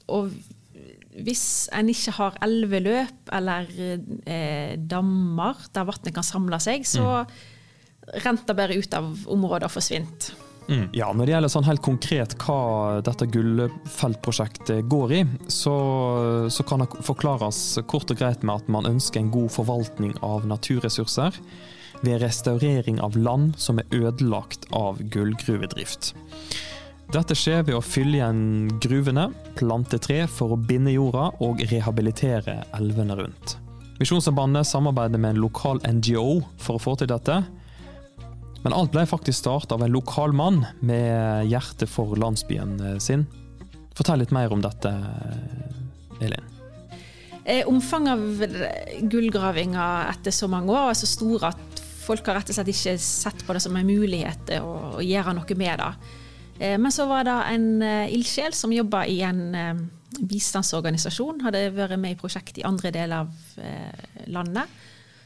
og 0.09 0.31
hvis 1.21 1.69
en 1.75 1.91
ikke 1.93 2.15
har 2.17 2.39
elveløp 2.41 3.29
eller 3.37 3.69
eh, 4.25 4.73
dammer 4.77 5.59
der 5.73 5.85
vannet 5.85 6.15
kan 6.15 6.25
samle 6.25 6.57
seg, 6.63 6.87
så 6.89 7.21
mm. 7.21 7.35
renter 8.25 8.57
bare 8.57 8.79
ut 8.79 8.97
av 8.97 9.11
området 9.29 9.69
og 9.69 9.75
forsvinner. 9.75 10.42
Ja, 10.95 11.11
Når 11.11 11.25
det 11.25 11.33
gjelder 11.33 11.51
sånn 11.51 11.67
helt 11.67 11.83
konkret 11.83 12.35
hva 12.43 13.01
dette 13.03 13.27
gullfeltprosjektet 13.33 14.87
går 14.91 15.13
i, 15.17 15.21
så, 15.51 15.75
så 16.47 16.65
kan 16.67 16.83
det 16.83 16.89
forklares 17.03 17.61
kort 17.89 18.11
og 18.13 18.19
greit 18.19 18.43
med 18.45 18.63
at 18.63 18.71
man 18.71 18.87
ønsker 18.89 19.21
en 19.21 19.31
god 19.33 19.51
forvaltning 19.53 20.15
av 20.23 20.47
naturressurser 20.47 21.39
ved 22.03 22.21
restaurering 22.23 22.99
av 23.03 23.15
land 23.15 23.57
som 23.57 23.79
er 23.79 23.87
ødelagt 23.95 24.67
av 24.75 24.99
gullgruvedrift. 25.13 26.13
Dette 27.13 27.35
skjer 27.37 27.65
ved 27.67 27.77
å 27.77 27.83
fylle 27.83 28.17
igjen 28.17 28.79
gruvene, 28.81 29.27
plante 29.59 29.99
tre 30.01 30.23
for 30.31 30.55
å 30.55 30.59
binde 30.59 30.95
jorda 30.95 31.29
og 31.45 31.61
rehabilitere 31.69 32.63
elvene 32.73 33.17
rundt. 33.19 33.57
Misjonssambandet 33.99 34.67
samarbeider 34.67 35.21
med 35.21 35.35
en 35.35 35.43
lokal 35.43 35.81
NGO 35.85 36.41
for 36.57 36.79
å 36.79 36.81
få 36.81 36.95
til 36.99 37.11
dette. 37.11 37.43
Men 38.63 38.73
alt 38.73 38.93
ble 38.93 39.03
faktisk 39.07 39.41
startet 39.41 39.75
av 39.75 39.83
en 39.83 39.91
lokal 39.91 40.33
mann 40.35 40.63
med 40.79 41.49
hjerte 41.51 41.87
for 41.89 42.15
landsbyen 42.19 42.77
eh, 42.79 42.97
sin. 43.03 43.25
Fortell 43.93 44.23
litt 44.23 44.33
mer 44.33 44.53
om 44.55 44.63
dette, 44.63 44.89
eh, 44.89 46.23
Elin. 46.23 46.51
Eh, 47.43 47.67
Omfanget 47.67 48.13
av 48.13 49.01
gullgravinga 49.11 49.87
etter 50.13 50.31
så 50.31 50.47
mange 50.51 50.71
år 50.71 50.93
er 50.93 50.99
så 51.01 51.09
stor 51.11 51.49
at 51.51 51.83
folk 52.03 52.27
har 52.27 52.39
rett 52.39 52.51
og 52.51 52.55
slett 52.55 52.71
ikke 52.71 52.95
sett 53.03 53.43
på 53.43 53.55
det 53.55 53.63
som 53.63 53.75
en 53.79 53.87
mulighet 53.87 54.55
å, 54.59 55.01
gjøre 55.03 55.35
noe 55.35 55.59
med 55.59 55.83
det. 55.83 55.91
Men 56.79 56.91
så 56.93 57.07
var 57.09 57.23
det 57.25 57.35
en 57.49 57.67
ildsjel 57.83 58.53
som 58.55 58.71
jobba 58.75 59.05
i 59.09 59.21
en 59.25 59.87
bistandsorganisasjon, 60.19 61.39
hadde 61.43 61.63
vært 61.73 61.95
med 61.99 62.13
i 62.13 62.19
prosjekt 62.19 62.59
i 62.59 62.65
andre 62.67 62.91
deler 62.93 63.23
av 63.23 64.27
landet, 64.27 64.83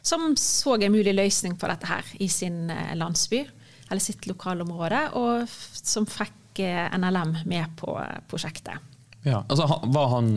som 0.08 0.32
så 0.40 0.78
en 0.78 0.94
mulig 0.94 1.14
løsning 1.16 1.58
på 1.60 1.70
dette 1.72 1.90
her 1.90 2.12
i 2.24 2.30
sin 2.32 2.70
eh, 2.74 2.94
landsby, 2.98 3.44
eller 3.88 4.04
sitt 4.04 4.28
lokalområde, 4.28 5.08
og 5.20 5.48
som 5.48 6.08
fikk 6.10 6.64
eh, 6.64 6.86
NLM 6.98 7.42
med 7.48 7.76
på 7.80 7.98
eh, 8.02 8.22
prosjektet. 8.30 8.94
Ja. 9.28 9.42
Altså, 9.50 9.66
var, 9.92 10.08
han, 10.08 10.28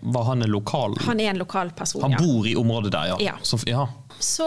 var 0.00 0.24
han 0.26 0.42
en 0.42 0.50
lokal 0.50 0.96
Han 1.04 1.20
er 1.22 1.28
en 1.30 1.38
lokal 1.38 1.68
person, 1.78 2.02
Han 2.02 2.16
ja. 2.16 2.18
bor 2.18 2.46
i 2.48 2.56
området 2.58 2.90
der, 2.90 3.10
ja. 3.12 3.18
Ja. 3.22 3.34
Så, 3.46 3.60
ja. 3.70 3.84
Så 4.18 4.46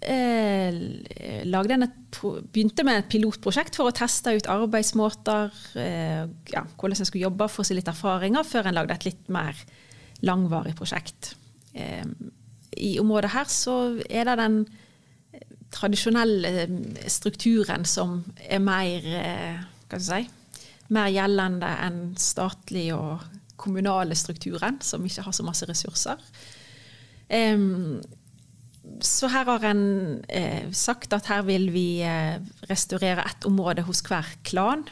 eh, 0.00 0.68
et, 0.70 2.20
begynte 2.52 2.84
med 2.86 3.00
et 3.00 3.08
pilotprosjekt 3.10 3.76
for 3.80 3.90
å 3.90 3.96
teste 3.96 4.36
ut 4.36 4.46
arbeidsmåter, 4.48 5.50
eh, 5.82 6.22
ja, 6.52 6.62
hvordan 6.78 7.02
en 7.02 7.08
skulle 7.08 7.26
jobbe, 7.26 7.50
få 7.50 7.66
seg 7.66 7.80
litt 7.80 7.90
erfaringer, 7.90 8.46
før 8.46 8.70
en 8.70 8.78
lagde 8.78 8.96
et 9.00 9.08
litt 9.10 9.34
mer 9.34 9.58
langvarig 10.22 10.76
prosjekt. 10.78 11.34
Eh, 11.74 12.06
I 12.76 12.98
området 13.02 13.32
her 13.34 13.50
så 13.50 13.76
er 14.08 14.28
det 14.30 14.38
den 14.40 14.62
tradisjonelle 15.72 16.54
eh, 16.64 17.04
strukturen 17.08 17.84
som 17.88 18.20
er 18.44 18.62
mer 18.62 19.12
eh, 19.18 19.98
si, 19.98 20.24
mer 20.92 21.12
gjeldende 21.12 21.68
enn 21.86 22.00
statlig 22.20 22.90
og 22.96 23.22
kommunale 23.62 24.16
strukturen, 24.18 24.80
som 24.82 25.04
ikke 25.06 25.22
har 25.24 25.36
så 25.36 25.44
masse 25.46 25.68
ressurser. 25.68 26.18
Um, 27.32 28.02
Så 29.00 29.28
her 29.30 29.46
har 29.46 29.62
en 29.64 30.24
eh, 30.28 30.66
sagt 30.74 31.12
at 31.14 31.28
her 31.30 31.44
vil 31.46 31.68
vi 31.70 32.02
eh, 32.02 32.42
restaurere 32.68 33.22
ett 33.22 33.46
område 33.46 33.84
hos 33.86 34.02
hver 34.02 34.26
klan. 34.42 34.82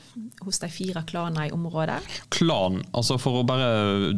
Hos 0.41 0.63
de 0.63 0.71
fire 0.71 1.03
klanene 1.07 1.49
i 1.49 1.53
området. 1.53 1.99
Klan, 2.31 2.79
altså 2.95 3.19
for 3.19 3.41
å 3.41 3.45
bare 3.45 4.15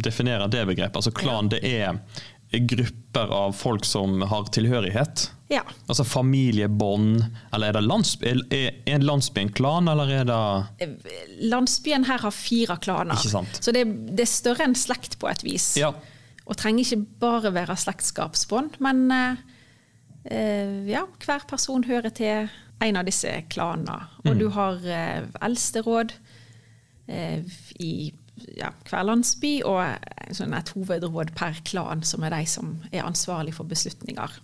definere 0.00 0.48
det 0.48 0.64
begrepet. 0.72 0.96
altså 0.96 1.12
Klan 1.12 1.52
det 1.52 1.60
er 1.68 2.00
grupper 2.50 3.30
av 3.30 3.52
folk 3.54 3.84
som 3.86 4.22
har 4.26 4.48
tilhørighet. 4.54 5.28
Ja. 5.50 5.62
Altså 5.90 6.04
familiebånd, 6.06 7.24
eller 7.54 7.70
er 7.70 7.76
det 7.78 7.82
landsby, 7.86 8.32
er 8.54 8.70
er 8.86 9.02
landsby 9.02 9.42
en 9.42 9.52
klan, 9.54 9.90
eller 9.90 10.10
er 10.20 10.28
det 10.28 10.88
Landsbyen 11.50 12.06
her 12.06 12.22
har 12.22 12.34
fire 12.34 12.76
klaner, 12.82 13.18
Ikke 13.18 13.32
sant. 13.32 13.58
så 13.62 13.74
det, 13.74 13.84
det 14.14 14.26
er 14.26 14.30
større 14.30 14.66
enn 14.66 14.76
slekt 14.78 15.18
på 15.22 15.30
et 15.30 15.42
vis. 15.46 15.72
Ja. 15.80 15.92
Og 16.46 16.58
trenger 16.58 16.84
ikke 16.84 17.04
bare 17.22 17.54
være 17.54 17.76
slektskapsbånd, 17.78 18.78
men 18.82 19.04
eh, 19.14 19.42
eh, 20.30 20.74
ja, 20.90 21.04
hver 21.26 21.46
person 21.50 21.86
hører 21.86 22.14
til 22.14 22.50
en 22.80 22.96
av 22.96 23.06
disse 23.06 23.30
klanene. 23.52 23.98
Og 24.26 24.38
du 24.38 24.48
har 24.54 24.78
eh, 24.86 25.26
eldsteråd 25.46 26.14
eh, 27.10 27.42
i 27.78 28.10
ja, 28.56 28.70
hver 28.88 29.06
landsby, 29.08 29.60
og 29.68 30.34
sånn 30.36 30.54
et 30.56 30.72
hovedråd 30.76 31.34
per 31.38 31.58
klan, 31.66 32.04
som 32.06 32.24
er 32.26 32.34
de 32.34 32.46
som 32.48 32.76
er 32.92 33.06
ansvarlig 33.06 33.54
for 33.56 33.68
beslutninger. 33.70 34.38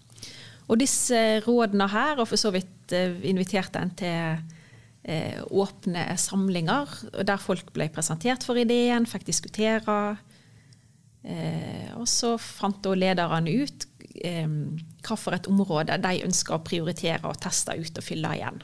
Og 0.66 0.80
disse 0.80 1.18
rådene 1.46 1.86
her, 1.92 2.18
og 2.18 2.28
for 2.30 2.40
så 2.40 2.50
vidt 2.54 2.94
eh, 2.94 3.14
inviterte 3.30 3.82
en 3.82 3.92
til 3.98 4.38
eh, 5.06 5.42
åpne 5.46 6.08
samlinger, 6.18 6.94
der 7.22 7.42
folk 7.42 7.70
ble 7.76 7.88
presentert 7.94 8.46
for 8.46 8.58
ideen, 8.58 9.06
fikk 9.06 9.28
diskutere. 9.28 10.16
Eh, 11.22 11.92
og 11.98 12.06
så 12.10 12.34
fant 12.38 12.82
da 12.82 12.94
lederne 12.98 13.54
ut 13.62 13.86
eh, 14.22 14.46
hva 15.06 15.18
for 15.18 15.34
et 15.34 15.48
område 15.50 15.98
de 16.02 16.22
ønsker 16.26 16.54
å 16.54 16.64
prioritere 16.66 17.26
og 17.26 17.40
teste 17.42 17.74
ut 17.78 17.98
og 17.98 18.06
fylle 18.06 18.34
igjen. 18.38 18.62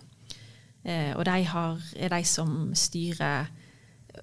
Eh, 0.83 1.13
og 1.15 1.25
de 1.29 1.43
har, 1.47 1.83
er 1.95 2.15
de 2.15 2.23
som 2.27 2.73
styrer 2.75 3.51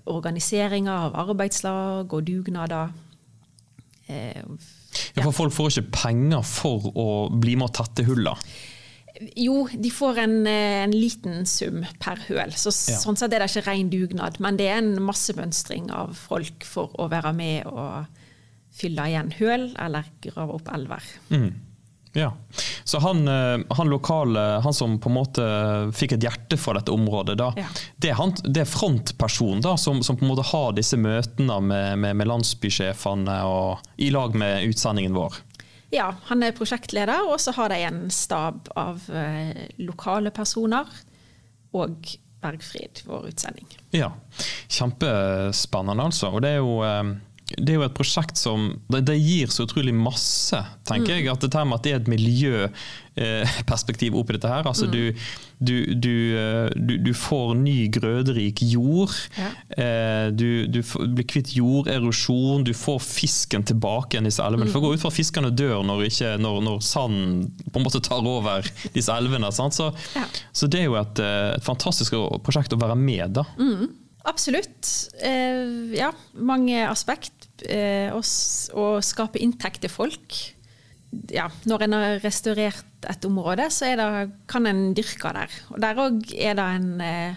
organiseringa 0.10 0.98
av 1.08 1.16
arbeidslag 1.28 2.14
og 2.14 2.26
dugnader. 2.28 2.92
Eh, 4.10 4.42
ja, 5.16 5.22
for 5.24 5.32
folk 5.32 5.54
får 5.54 5.72
ikke 5.76 5.92
penger 6.02 6.44
for 6.48 6.90
å 6.96 7.08
bli 7.30 7.56
med 7.56 7.70
og 7.70 7.78
tette 7.82 8.06
hullene? 8.08 8.38
jo, 9.36 9.68
de 9.68 9.90
får 9.92 10.18
en, 10.24 10.48
eh, 10.48 10.84
en 10.84 10.92
liten 10.96 11.46
sum 11.46 11.86
per 12.00 12.16
høl, 12.30 12.54
så 12.56 12.72
Ja. 12.72 12.98
sånn 12.98 13.18
sett 13.18 13.34
er 13.34 13.40
det 13.40 13.50
ikke 13.50 13.66
ren 13.68 13.90
dugnad. 13.90 14.40
Men 14.40 14.58
det 14.58 14.68
er 14.68 14.78
en 14.78 14.96
massemønstring 15.02 15.92
av 15.92 16.16
folk 16.16 16.64
for 16.64 16.90
å 16.98 17.10
være 17.10 17.34
med 17.36 17.66
og 17.66 18.08
fylle 18.72 19.08
igjen 19.10 19.34
høl 19.34 19.76
eller 19.78 20.06
grave 20.22 20.54
opp 20.54 20.70
elver. 20.74 21.04
Mm. 21.30 21.54
Ja. 22.18 22.32
Så 22.84 23.00
han, 23.04 23.28
eh, 23.28 23.60
han 23.78 23.90
lokale, 23.92 24.40
han 24.64 24.74
som 24.74 24.96
på 25.00 25.10
en 25.12 25.16
måte 25.20 25.44
fikk 25.94 26.16
et 26.18 26.24
hjerte 26.26 26.58
for 26.58 26.74
dette 26.80 26.92
området, 26.94 27.36
da, 27.38 27.52
Ja. 27.58 27.68
det, 27.98 28.10
er 28.10 28.18
han, 28.18 28.34
det 28.44 28.64
er 28.64 28.70
frontpersonen 28.72 29.62
da, 29.62 29.76
som, 29.78 30.02
som 30.04 30.18
på 30.18 30.26
en 30.26 30.32
måte 30.34 30.48
har 30.50 30.74
disse 30.74 30.98
møtene 30.98 31.60
med, 31.62 32.00
med, 32.02 32.16
med 32.18 32.28
landsbysjefene 32.32 33.36
og 33.46 33.86
i 34.02 34.10
lag 34.16 34.34
med 34.36 34.66
utsendingen 34.72 35.14
vår. 35.14 35.38
Ja, 35.94 36.12
han 36.30 36.44
er 36.46 36.52
prosjektleder, 36.54 37.30
og 37.30 37.40
så 37.42 37.54
har 37.58 37.70
de 37.74 37.80
en 37.88 38.02
stab 38.14 38.68
av 38.78 39.06
eh, 39.10 39.70
lokale 39.82 40.30
personer 40.34 40.86
og 41.74 42.12
Bergfrid, 42.40 43.02
vår 43.10 43.26
utsending. 43.34 43.66
Ja, 43.92 44.12
Kjempespennende, 44.70 46.04
altså. 46.08 46.30
Og 46.34 46.42
det 46.46 46.54
er 46.56 46.62
jo, 46.62 46.78
eh, 46.86 47.10
det 47.58 47.74
er 47.74 47.80
jo 47.80 47.86
et 47.88 47.96
prosjekt 47.98 48.38
som 48.38 48.68
det, 48.94 49.00
det 49.08 49.16
gir 49.18 49.48
så 49.50 49.64
utrolig 49.66 49.94
masse, 49.96 50.60
tenker 50.86 51.16
jeg. 51.18 51.26
At 51.32 51.42
dette 51.42 51.64
med 51.66 51.80
at 51.80 51.84
det 51.88 51.92
er 51.96 52.00
et 52.04 52.10
miljøperspektiv 53.20 54.16
oppi 54.20 54.36
dette 54.38 54.52
her. 54.52 54.68
Altså 54.70 54.86
du, 54.92 55.00
du, 55.60 55.74
du, 55.96 56.12
eh, 56.38 56.70
du, 56.78 56.94
du 57.04 57.10
får 57.18 57.56
ny 57.60 57.88
grøderik 57.96 58.62
jord. 58.70 59.16
Ja. 59.40 59.50
Eh, 59.78 60.28
Du, 60.36 60.68
du 60.70 60.82
blir 61.16 61.26
kvitt 61.28 61.54
jorderosjon. 61.58 62.64
Du 62.68 62.74
får 62.78 63.00
fisken 63.04 63.64
tilbake 63.66 64.16
igjen 64.18 64.28
i 64.28 64.32
disse 64.32 64.44
elvene. 64.46 64.70
For 64.70 64.80
å 64.82 64.90
gå 64.90 64.94
ut 64.96 65.02
fra 65.02 65.10
at 65.12 65.18
fiskene 65.18 65.50
dør 65.56 65.82
når, 65.88 66.06
ikke, 66.10 66.36
når, 66.44 66.60
når 66.68 66.84
sanden 66.86 67.48
på 67.72 67.80
en 67.82 67.88
måte 67.88 68.02
tar 68.06 68.22
over 68.30 68.68
disse 68.94 69.10
elvene. 69.16 69.50
Sant? 69.56 69.74
Så, 69.80 69.90
Ja. 70.16 70.26
så 70.54 70.68
det 70.70 70.84
er 70.84 70.88
jo 70.92 71.00
et, 71.00 71.20
eh, 71.24 71.56
et 71.58 71.66
fantastisk 71.66 72.14
prosjekt 72.46 72.74
å 72.76 72.80
være 72.82 72.96
med, 73.00 73.34
da. 73.40 73.44
Absolutt. 74.30 74.86
Eh, 75.24 75.96
ja, 75.98 76.12
mange 76.36 76.84
aspekt. 76.90 77.39
Eh, 77.68 78.12
å 78.16 78.20
s- 78.24 78.70
å 78.74 79.00
skape 79.04 79.40
inntekt 79.42 79.82
til 79.82 79.90
folk. 79.92 80.36
Ja, 81.34 81.48
når 81.66 81.82
en 81.88 81.94
har 81.98 82.20
restaurert 82.22 82.86
et 83.10 83.26
område, 83.26 83.66
så 83.74 83.88
er 83.90 83.96
det, 83.98 84.32
kan 84.48 84.66
en 84.70 84.94
dyrke 84.94 85.32
der. 85.34 85.50
Og 85.74 85.80
der 85.82 85.96
òg 85.96 86.34
er 86.38 86.54
det 86.60 86.66
en 86.76 87.02
eh, 87.02 87.36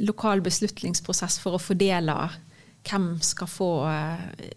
lokal 0.00 0.40
beslutningsprosess 0.40 1.38
for 1.42 1.56
å 1.56 1.60
fordele 1.62 2.14
hvem 2.88 3.20
skal 3.20 3.46
få 3.50 3.68
eh, 3.90 4.50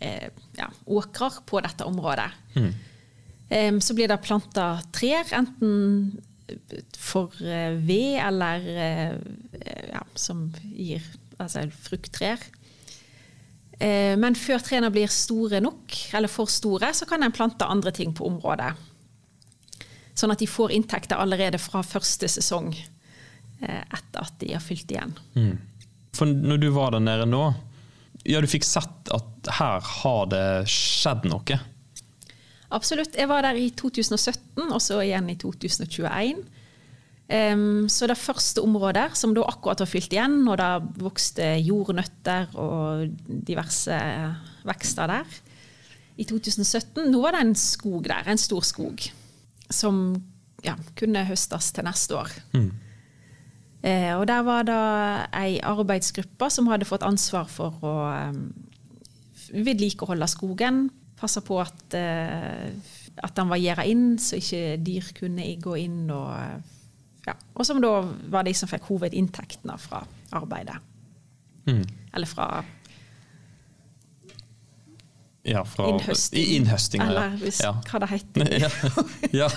eh, 0.00 0.28
ja, 0.58 0.68
åkrer 0.86 1.40
på 1.46 1.62
dette 1.64 1.84
området. 1.88 2.30
Em, 3.48 3.80
så 3.80 3.94
blir 3.94 4.08
det 4.10 4.20
planta 4.26 4.82
trær, 4.92 5.24
enten 5.38 6.20
for 6.98 7.30
eh, 7.40 7.76
ved 7.78 8.18
eller 8.22 8.66
eh, 8.66 9.16
ja, 9.92 10.02
som 10.18 10.48
gir 10.74 11.02
altså 11.38 11.64
frukttrær. 11.70 12.42
Eh, 13.78 14.14
men 14.16 14.36
før 14.38 14.62
trærne 14.64 14.90
blir 14.92 15.10
store 15.12 15.60
nok, 15.60 15.96
eller 16.16 16.32
for 16.32 16.50
store, 16.50 16.92
så 16.96 17.08
kan 17.08 17.22
en 17.22 17.34
plante 17.34 17.68
andre 17.68 17.92
ting 17.92 18.14
på 18.16 18.26
området. 18.28 18.72
Sånn 20.16 20.32
at 20.32 20.40
de 20.40 20.48
får 20.48 20.72
inntekter 20.72 21.20
allerede 21.20 21.60
fra 21.60 21.82
første 21.84 22.28
sesong 22.32 22.70
eh, 22.72 23.82
etter 23.84 24.22
at 24.22 24.36
de 24.40 24.54
har 24.54 24.64
fylt 24.64 24.92
igjen. 24.94 25.12
For 26.16 26.28
når 26.28 26.62
du 26.62 26.70
var 26.72 26.96
der 26.96 27.04
nede 27.04 27.28
nå, 27.28 27.44
ja, 28.26 28.40
du 28.40 28.48
fikk 28.50 28.64
sett 28.66 29.10
at 29.14 29.50
her 29.58 29.84
har 30.00 30.30
det 30.32 30.46
skjedd 30.72 31.28
noe. 31.30 31.58
Absolutt. 32.74 33.14
Jeg 33.14 33.28
var 33.30 33.44
der 33.46 33.58
i 33.60 33.68
2017, 33.76 34.64
og 34.64 34.80
så 34.82 34.98
igjen 35.04 35.28
i 35.30 35.36
2021. 35.38 36.40
Em, 37.26 37.88
så 37.90 38.06
det 38.06 38.18
første 38.20 38.62
området, 38.62 39.08
som 39.18 39.32
da 39.34 39.42
akkurat 39.48 39.80
var 39.82 39.90
fylt 39.90 40.12
igjen, 40.14 40.44
og 40.46 40.60
det 40.60 41.02
vokste 41.02 41.56
jordnøtter 41.58 42.52
og 42.54 43.08
diverse 43.26 43.98
vekster 44.66 45.10
der, 45.10 45.38
i 46.16 46.24
2017 46.24 47.10
Nå 47.12 47.20
var 47.20 47.34
det 47.36 47.42
en 47.44 47.56
skog 47.60 48.06
der, 48.06 48.24
en 48.30 48.40
stor 48.40 48.64
skog, 48.64 49.02
som 49.68 50.14
ja, 50.64 50.76
kunne 50.96 51.26
høstes 51.28 51.72
til 51.74 51.84
neste 51.84 52.16
år. 52.16 52.30
Eh, 53.86 54.12
og 54.16 54.24
der 54.26 54.42
var 54.46 54.64
det 54.66 54.78
ei 55.36 55.58
arbeidsgruppe 55.62 56.48
som 56.50 56.70
hadde 56.72 56.88
fått 56.88 57.04
ansvar 57.06 57.50
for 57.50 57.76
å 57.84 57.92
um, 58.32 58.46
vedlikeholde 59.52 60.26
skogen. 60.30 60.86
Passe 61.20 61.42
på 61.44 61.60
at, 61.62 61.84
uh, 61.94 62.72
at 63.22 63.36
den 63.36 63.52
var 63.52 63.60
gjerda 63.60 63.84
inn, 63.86 64.16
så 64.18 64.40
ikke 64.40 64.80
dyr 64.82 65.12
kunne 65.20 65.46
gå 65.62 65.76
inn. 65.84 66.00
Og, 66.10 66.32
eh, 66.34 66.75
ja. 67.26 67.34
og 67.54 67.66
som 67.66 67.80
da 67.82 67.92
var 68.32 68.46
de 68.46 68.54
som 68.54 68.70
fikk 68.70 68.88
hovedinntektene 68.90 69.76
fra 69.82 70.04
arbeidet. 70.36 70.78
Eller 71.66 72.30
fra 72.30 72.64
Ja, 75.46 75.64
fra 75.64 75.88
innhøsting. 75.88 76.46
innhøsting 76.56 77.02
ja. 77.02 77.08
Eller 77.08 77.34
hvis, 77.38 77.60
ja. 77.62 77.72
hva 77.86 78.00
det 78.02 78.08
heter. 78.10 78.48
ja, 78.64 78.70
ja. 79.44 79.48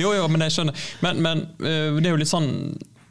Jo, 0.00 0.14
jo, 0.16 0.28
men 0.32 0.46
jeg 0.46 0.54
skjønner. 0.54 0.86
Men, 1.04 1.20
men 1.24 1.42
øh, 1.60 1.98
det 1.98 2.08
er 2.08 2.14
jo 2.14 2.20
litt 2.22 2.30
sånn 2.30 2.48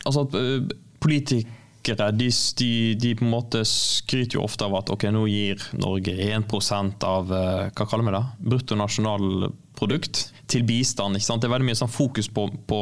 altså 0.03 0.25
at 0.25 0.39
øh, 0.39 0.71
Politikere 1.03 2.07
de, 2.15 2.29
de, 2.57 2.69
de 2.95 3.09
på 3.19 3.25
en 3.25 3.33
måte 3.33 3.61
skryter 3.67 4.39
jo 4.39 4.45
ofte 4.45 4.63
av 4.65 4.77
at 4.79 4.89
ok, 4.93 5.03
nå 5.11 5.25
gir 5.27 5.59
Norge 5.75 6.15
1% 6.15 7.03
av 7.05 7.33
øh, 7.35 7.65
hva 7.75 7.87
kaller 7.91 8.07
vi 8.07 8.13
det? 8.15 8.23
bruttonasjonalprodukt 8.53 10.21
til 10.47 10.63
bistand. 10.65 11.19
ikke 11.19 11.27
sant? 11.27 11.43
Det 11.43 11.49
er 11.49 11.55
veldig 11.57 11.67
mye 11.67 11.81
sånn 11.81 11.91
fokus 11.91 12.31
på, 12.31 12.47
på, 12.71 12.79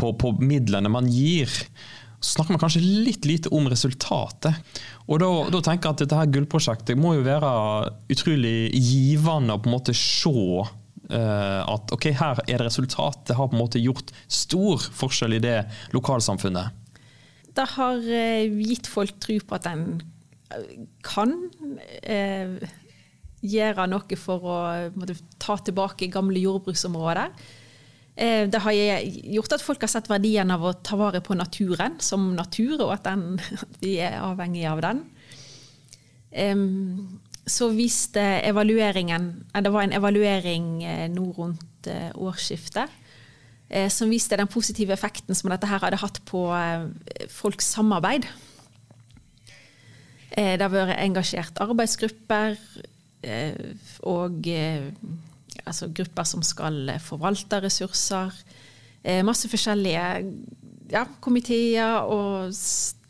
på, 0.00 0.12
på 0.18 0.34
midlene 0.40 0.92
man 0.92 1.08
gir. 1.12 1.50
Så 2.20 2.34
snakker 2.34 2.56
man 2.56 2.62
kanskje 2.62 2.82
litt 2.84 3.24
lite 3.28 3.52
om 3.56 3.68
resultatet. 3.72 4.76
Og 5.08 5.22
da, 5.22 5.30
da 5.52 5.62
tenker 5.64 5.88
jeg 5.88 5.96
at 5.96 6.02
dette 6.04 6.18
her 6.18 6.34
gullprosjektet 6.34 7.00
må 7.00 7.14
jo 7.16 7.24
være 7.26 7.52
utrolig 8.12 8.70
givende 8.76 9.56
å 9.56 9.62
på 9.62 9.70
en 9.70 9.76
måte 9.78 9.96
se 9.96 10.34
eh, 10.60 11.60
at 11.64 11.94
ok, 11.96 12.10
her 12.20 12.42
er 12.44 12.60
det 12.60 12.68
resultat. 12.68 13.24
Det 13.30 13.38
har 13.38 13.48
på 13.48 13.56
en 13.56 13.64
måte 13.64 13.82
gjort 13.82 14.12
stor 14.28 14.84
forskjell 15.00 15.38
i 15.38 15.42
det 15.44 15.56
lokalsamfunnet. 15.96 16.76
Det 17.56 17.66
har 17.74 18.04
eh, 18.04 18.60
gitt 18.68 18.90
folk 18.90 19.16
tro 19.22 19.38
på 19.40 19.56
at 19.56 19.66
en 19.70 19.86
eh, 20.52 20.76
kan 21.06 21.34
eh, 22.02 22.60
gjøre 23.40 23.88
noe 23.90 24.20
for 24.20 24.44
å 24.44 24.60
på 24.94 25.08
ta 25.40 25.56
tilbake 25.64 26.10
gamle 26.12 26.42
jordbruksområder. 26.42 27.32
Eh, 28.20 28.44
det 28.52 28.60
har 28.60 28.76
gjort 29.32 29.54
at 29.56 29.62
folk 29.64 29.80
har 29.86 29.88
sett 29.88 30.10
verdien 30.10 30.52
av 30.52 30.64
å 30.64 30.74
ta 30.84 30.98
vare 31.00 31.22
på 31.24 31.36
naturen 31.38 31.96
som 32.04 32.34
natur, 32.36 32.76
og 32.82 32.92
at, 32.98 33.06
den, 33.08 33.40
at 33.56 33.80
vi 33.84 33.96
er 34.04 34.20
avhengig 34.20 34.66
av 34.68 34.82
den. 34.84 35.04
Så 37.50 37.66
viste 37.74 38.22
evalueringen 38.46 39.24
eh, 39.50 39.62
Det 39.64 39.72
var 39.72 39.86
en 39.86 39.96
evaluering 39.96 40.66
eh, 40.84 41.06
nå 41.10 41.30
rundt 41.38 41.88
årsskiftet 42.20 42.98
som 43.88 44.10
viste 44.10 44.34
den 44.36 44.50
positive 44.50 44.92
effekten 44.92 45.34
som 45.38 45.48
dette 45.48 45.68
her 45.70 45.78
hadde 45.80 46.00
hatt 46.02 46.18
på 46.26 46.40
folks 47.30 47.68
samarbeid. 47.70 48.26
Det 50.34 50.58
har 50.58 50.72
vært 50.74 50.98
engasjert 50.98 51.62
arbeidsgrupper 51.62 52.58
og 54.10 54.50
altså 55.64 55.90
grupper 55.94 56.26
som 56.28 56.42
skal 56.46 56.92
forvalte 57.02 57.60
ressurser. 57.64 58.34
Eh, 59.02 59.22
masse 59.26 59.48
forskjellige 59.48 60.06
ja, 60.92 61.04
komiteer 61.22 62.06
og, 62.10 62.54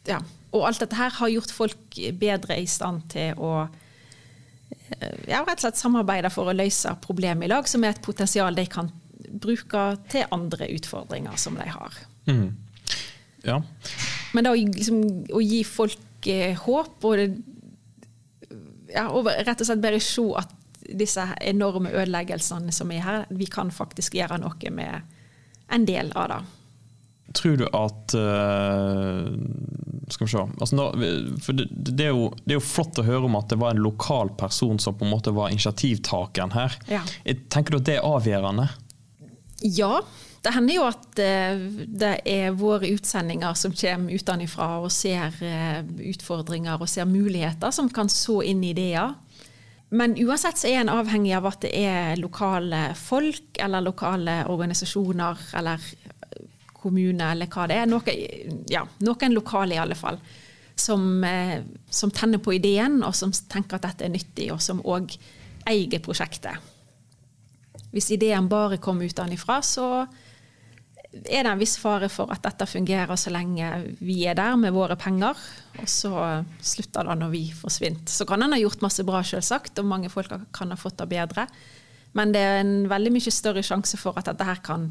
ja, 0.09 0.20
og 0.50 0.66
alt 0.68 0.83
dette 0.83 0.98
her 0.98 1.14
har 1.18 1.33
gjort 1.33 1.55
folk 1.55 2.00
bedre 2.20 2.61
i 2.61 2.66
stand 2.70 3.05
til 3.12 3.38
å 3.40 3.53
eh, 3.64 5.16
ja, 5.31 5.42
rett 5.42 5.59
og 5.59 5.66
slett 5.66 5.81
samarbeide 5.81 6.31
for 6.33 6.50
å 6.50 6.57
løse 6.57 6.94
problemet 7.03 7.48
i 7.48 7.53
lag, 7.53 7.68
som 7.68 7.85
er 7.85 7.94
et 7.94 8.05
potensial 8.05 8.57
de 8.57 8.66
kan 8.70 8.90
bruke 9.31 9.85
til 10.11 10.26
andre 10.35 10.70
utfordringer 10.74 11.38
som 11.38 11.59
de 11.59 11.68
har. 11.70 11.98
Ja. 13.46 13.61
Men 14.35 14.46
da 14.46 14.55
liksom, 14.55 15.00
å 15.35 15.42
gi 15.42 15.62
folk 15.66 16.29
eh, 16.29 16.59
håp 16.59 17.07
og, 17.09 17.22
ja, 18.90 19.07
og 19.09 19.31
rett 19.31 19.62
og 19.62 19.68
slett 19.68 19.83
bare 19.83 20.00
se 20.03 20.26
at 20.38 20.55
disse 20.98 21.24
enorme 21.40 21.92
ødeleggelsene 21.92 22.72
som 22.74 22.90
er 22.92 23.05
her, 23.05 23.26
vi 23.31 23.46
kan 23.50 23.70
faktisk 23.74 24.16
gjøre 24.18 24.40
noe 24.42 24.72
med 24.74 25.18
en 25.70 25.87
del 25.87 26.12
av 26.18 26.33
det. 26.33 26.40
Tror 27.35 27.61
du 27.61 27.66
at 27.79 28.14
eh, 28.18 29.26
Skal 30.11 30.26
vi 30.26 30.31
se 30.33 30.40
altså 30.42 30.74
nå, 30.74 30.87
det, 30.98 31.68
det, 31.70 32.09
er 32.09 32.11
jo, 32.11 32.24
det 32.42 32.57
er 32.57 32.59
jo 32.59 32.64
flott 32.64 32.98
å 32.98 33.05
høre 33.07 33.29
om 33.29 33.37
at 33.38 33.53
det 33.53 33.61
var 33.61 33.76
en 33.76 33.85
lokal 33.85 34.33
person 34.40 34.81
som 34.83 34.96
på 34.98 35.07
en 35.07 35.12
måte 35.12 35.35
var 35.37 35.53
initiativtakeren 35.55 36.57
her. 36.57 36.74
Ja. 36.90 37.05
Tenker 37.53 37.76
du 37.76 37.79
at 37.79 37.87
det 37.87 38.00
er 38.00 38.09
avgjørende? 38.09 38.66
Ja, 39.62 40.00
det 40.42 40.55
hender 40.57 40.74
jo 40.74 40.85
at 40.88 41.20
eh, 41.20 41.62
det 41.87 42.14
er 42.29 42.57
våre 42.57 42.88
utsendinger 42.94 43.55
som 43.59 43.74
kommer 43.76 44.16
utenfra 44.16 44.68
og 44.81 44.90
ser 44.94 45.37
eh, 45.44 45.83
utfordringer 46.11 46.81
og 46.81 46.88
ser 46.88 47.09
muligheter 47.09 47.74
som 47.74 47.90
kan 47.92 48.09
så 48.11 48.40
inn 48.48 48.64
ideer. 48.64 49.14
Men 49.90 50.14
uansett 50.22 50.59
så 50.59 50.68
er 50.70 50.81
en 50.85 50.92
avhengig 50.92 51.33
av 51.35 51.48
at 51.50 51.64
det 51.64 51.70
er 51.74 52.20
lokale 52.20 52.92
folk 52.98 53.59
eller 53.59 53.83
lokale 53.83 54.37
organisasjoner 54.53 55.40
eller 55.59 55.87
kommune 56.81 57.33
eller 57.33 57.50
hva 57.50 57.66
det 57.68 57.81
er. 57.81 57.88
Noe, 57.90 58.14
ja, 58.70 58.85
noen 59.05 59.35
lokale 59.35 59.74
i 59.76 59.81
alle 59.83 59.98
fall. 59.98 60.20
Som, 60.79 61.24
eh, 61.24 61.59
som 61.90 62.12
tenner 62.14 62.40
på 62.40 62.55
ideen 62.57 63.03
og 63.03 63.16
som 63.18 63.33
tenker 63.33 63.76
at 63.76 63.88
dette 63.88 64.07
er 64.07 64.14
nyttig, 64.14 64.46
og 64.55 64.62
som 64.64 64.81
òg 64.81 65.12
eier 65.68 66.00
prosjektet. 66.00 66.57
Hvis 67.90 68.12
ideen 68.14 68.48
bare 68.48 68.79
kommer 68.79 69.11
utenfra, 69.11 69.59
så 69.66 70.07
er 71.12 71.42
det 71.42 71.50
en 71.50 71.58
viss 71.58 71.74
fare 71.80 72.08
for 72.12 72.30
at 72.30 72.44
dette 72.44 72.68
fungerer 72.70 73.18
så 73.18 73.32
lenge 73.34 73.66
vi 73.98 74.20
er 74.30 74.36
der 74.38 74.54
med 74.60 74.74
våre 74.76 74.94
penger, 75.00 75.38
og 75.80 75.88
så 75.90 76.12
slutter 76.62 77.08
det 77.08 77.16
når 77.18 77.32
vi 77.32 77.44
forsvinner. 77.56 78.06
Så 78.06 78.26
kan 78.28 78.42
en 78.42 78.54
ha 78.54 78.60
gjort 78.60 78.84
masse 78.84 79.04
bra, 79.06 79.22
selvsagt, 79.26 79.80
og 79.82 79.90
mange 79.90 80.10
folk 80.12 80.32
kan 80.54 80.70
ha 80.70 80.78
fått 80.78 81.00
det 81.02 81.10
bedre. 81.10 81.48
Men 82.14 82.34
det 82.34 82.42
er 82.42 82.60
en 82.62 82.88
veldig 82.90 83.14
mye 83.14 83.34
større 83.34 83.64
sjanse 83.66 83.98
for 83.98 84.18
at 84.18 84.30
dette 84.30 84.46
her 84.46 84.62
kan 84.66 84.90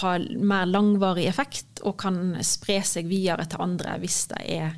ha 0.00 0.14
mer 0.20 0.68
langvarig 0.68 1.26
effekt, 1.30 1.80
og 1.88 1.98
kan 2.04 2.36
spre 2.46 2.80
seg 2.86 3.08
videre 3.10 3.48
til 3.48 3.64
andre 3.64 3.96
hvis 4.02 4.26
det 4.34 4.44
er 4.60 4.76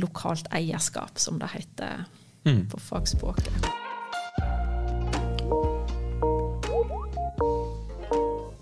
lokalt 0.00 0.48
eierskap, 0.56 1.20
som 1.20 1.40
det 1.40 1.52
heter 1.52 2.06
på 2.44 2.80
fagspråket. 2.80 3.85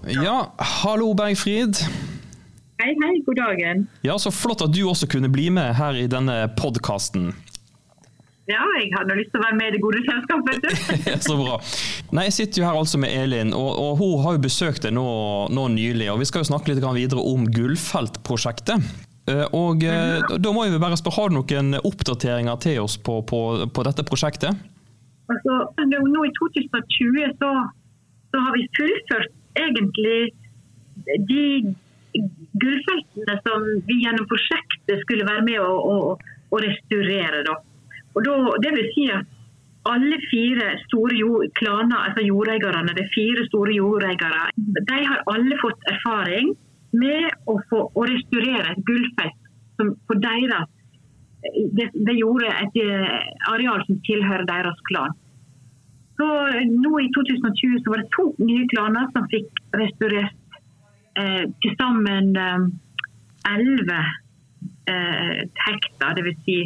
Ja, 0.09 0.53
hallo 0.59 1.15
Bergfrid. 1.15 1.77
Hei, 2.83 2.91
hei, 3.01 3.23
god 3.27 3.37
dagen. 3.39 3.87
Ja, 4.05 4.19
Så 4.19 4.31
flott 4.35 4.63
at 4.65 4.73
du 4.75 4.83
også 4.91 5.07
kunne 5.09 5.31
bli 5.33 5.49
med 5.55 5.75
her 5.79 5.97
i 5.97 6.07
denne 6.11 6.43
podkasten. 6.59 7.31
Ja, 8.45 8.61
jeg 8.77 8.91
hadde 8.93 9.15
lyst 9.17 9.31
til 9.33 9.41
å 9.41 9.45
være 9.47 9.57
med 9.57 9.71
i 9.71 9.73
det 9.73 9.81
gode 9.81 10.03
selskapet. 10.05 10.67
Så 11.27 11.37
bra. 11.39 11.55
Nei, 12.13 12.27
Jeg 12.27 12.35
sitter 12.37 12.61
jo 12.61 12.67
her 12.69 12.77
altså 12.77 13.01
med 13.01 13.15
Elin, 13.17 13.55
og, 13.57 13.71
og 13.81 13.95
hun 14.03 14.19
har 14.27 14.37
jo 14.37 14.43
besøkt 14.45 14.85
deg 14.85 14.93
nå, 14.99 15.05
nå 15.49 15.65
nylig. 15.73 16.11
og 16.13 16.21
Vi 16.21 16.29
skal 16.29 16.45
jo 16.45 16.51
snakke 16.51 16.75
litt 16.75 16.85
videre 16.85 17.25
om 17.25 17.47
Gullfelt-prosjektet. 17.49 18.85
Eh, 19.33 19.47
Og 19.57 19.81
ja. 19.87 20.21
Da 20.37 20.53
må 20.53 20.67
jeg 20.67 20.77
bare 20.83 20.99
spørre, 21.01 21.17
Har 21.23 21.33
du 21.33 21.39
noen 21.39 21.79
oppdateringer 21.81 22.61
til 22.61 22.83
oss 22.85 22.99
på, 23.01 23.23
på, 23.25 23.41
på 23.73 23.87
dette 23.89 24.05
prosjektet? 24.05 24.61
Altså, 25.33 25.57
nå 25.81 26.27
i 26.29 26.35
2020 26.37 27.33
så, 27.41 27.55
så 28.29 28.45
har 28.45 28.53
vi 28.59 28.69
fullført 28.77 29.33
egentlig 29.59 30.33
de 31.29 31.75
gullfeltene 32.63 33.37
som 33.47 33.65
vi 33.89 34.01
gjennom 34.05 34.27
prosjektet 34.31 35.03
skulle 35.03 35.27
være 35.27 35.45
med 35.47 35.61
å, 35.63 35.71
å, 35.75 35.97
å 36.55 36.61
restaurere. 36.63 37.43
Da. 37.47 37.57
Og 38.15 38.27
da, 38.27 38.37
det 38.63 38.75
vil 38.77 38.91
si 38.95 39.09
at 39.13 39.31
alle 39.91 40.19
fire 40.31 40.71
store 40.87 41.17
jord, 41.19 41.49
klaner, 41.59 42.07
altså 42.09 42.25
jordeierne, 42.25 42.95
er 42.95 43.11
fire 43.13 43.45
store 43.51 43.75
jordeiere, 43.77 44.47
de 44.57 45.01
har 45.11 45.25
alle 45.33 45.59
fått 45.61 45.91
erfaring 45.93 46.55
med 46.95 47.27
å, 47.51 47.59
få, 47.69 47.83
å 47.91 48.07
restaurere 48.09 48.73
et 48.73 48.87
gullfelt 48.89 49.41
som 49.75 49.91
for 50.07 50.21
deres 50.23 50.71
det, 51.77 51.91
det 51.93 52.15
gjorde 52.17 52.49
et 52.49 52.77
eh, 52.81 53.25
areal 53.53 53.83
som 53.85 53.99
tilhører 54.07 54.47
deres 54.49 54.79
klan. 54.89 55.13
Så 56.17 56.27
nå 56.71 56.93
I 57.01 57.11
2020 57.17 57.81
så 57.83 57.91
var 57.91 58.03
det 58.03 58.13
to 58.15 58.25
nye 58.39 58.67
klaner 58.71 59.09
som 59.15 59.27
fikk 59.33 59.49
restaurert 59.75 60.59
eh, 61.19 61.45
til 61.63 61.75
sammen 61.81 62.35
eh, 62.39 62.67
11 63.51 63.97
eh, 64.93 65.41
hektar, 65.67 66.15
dvs. 66.19 66.39
Si 66.47 66.59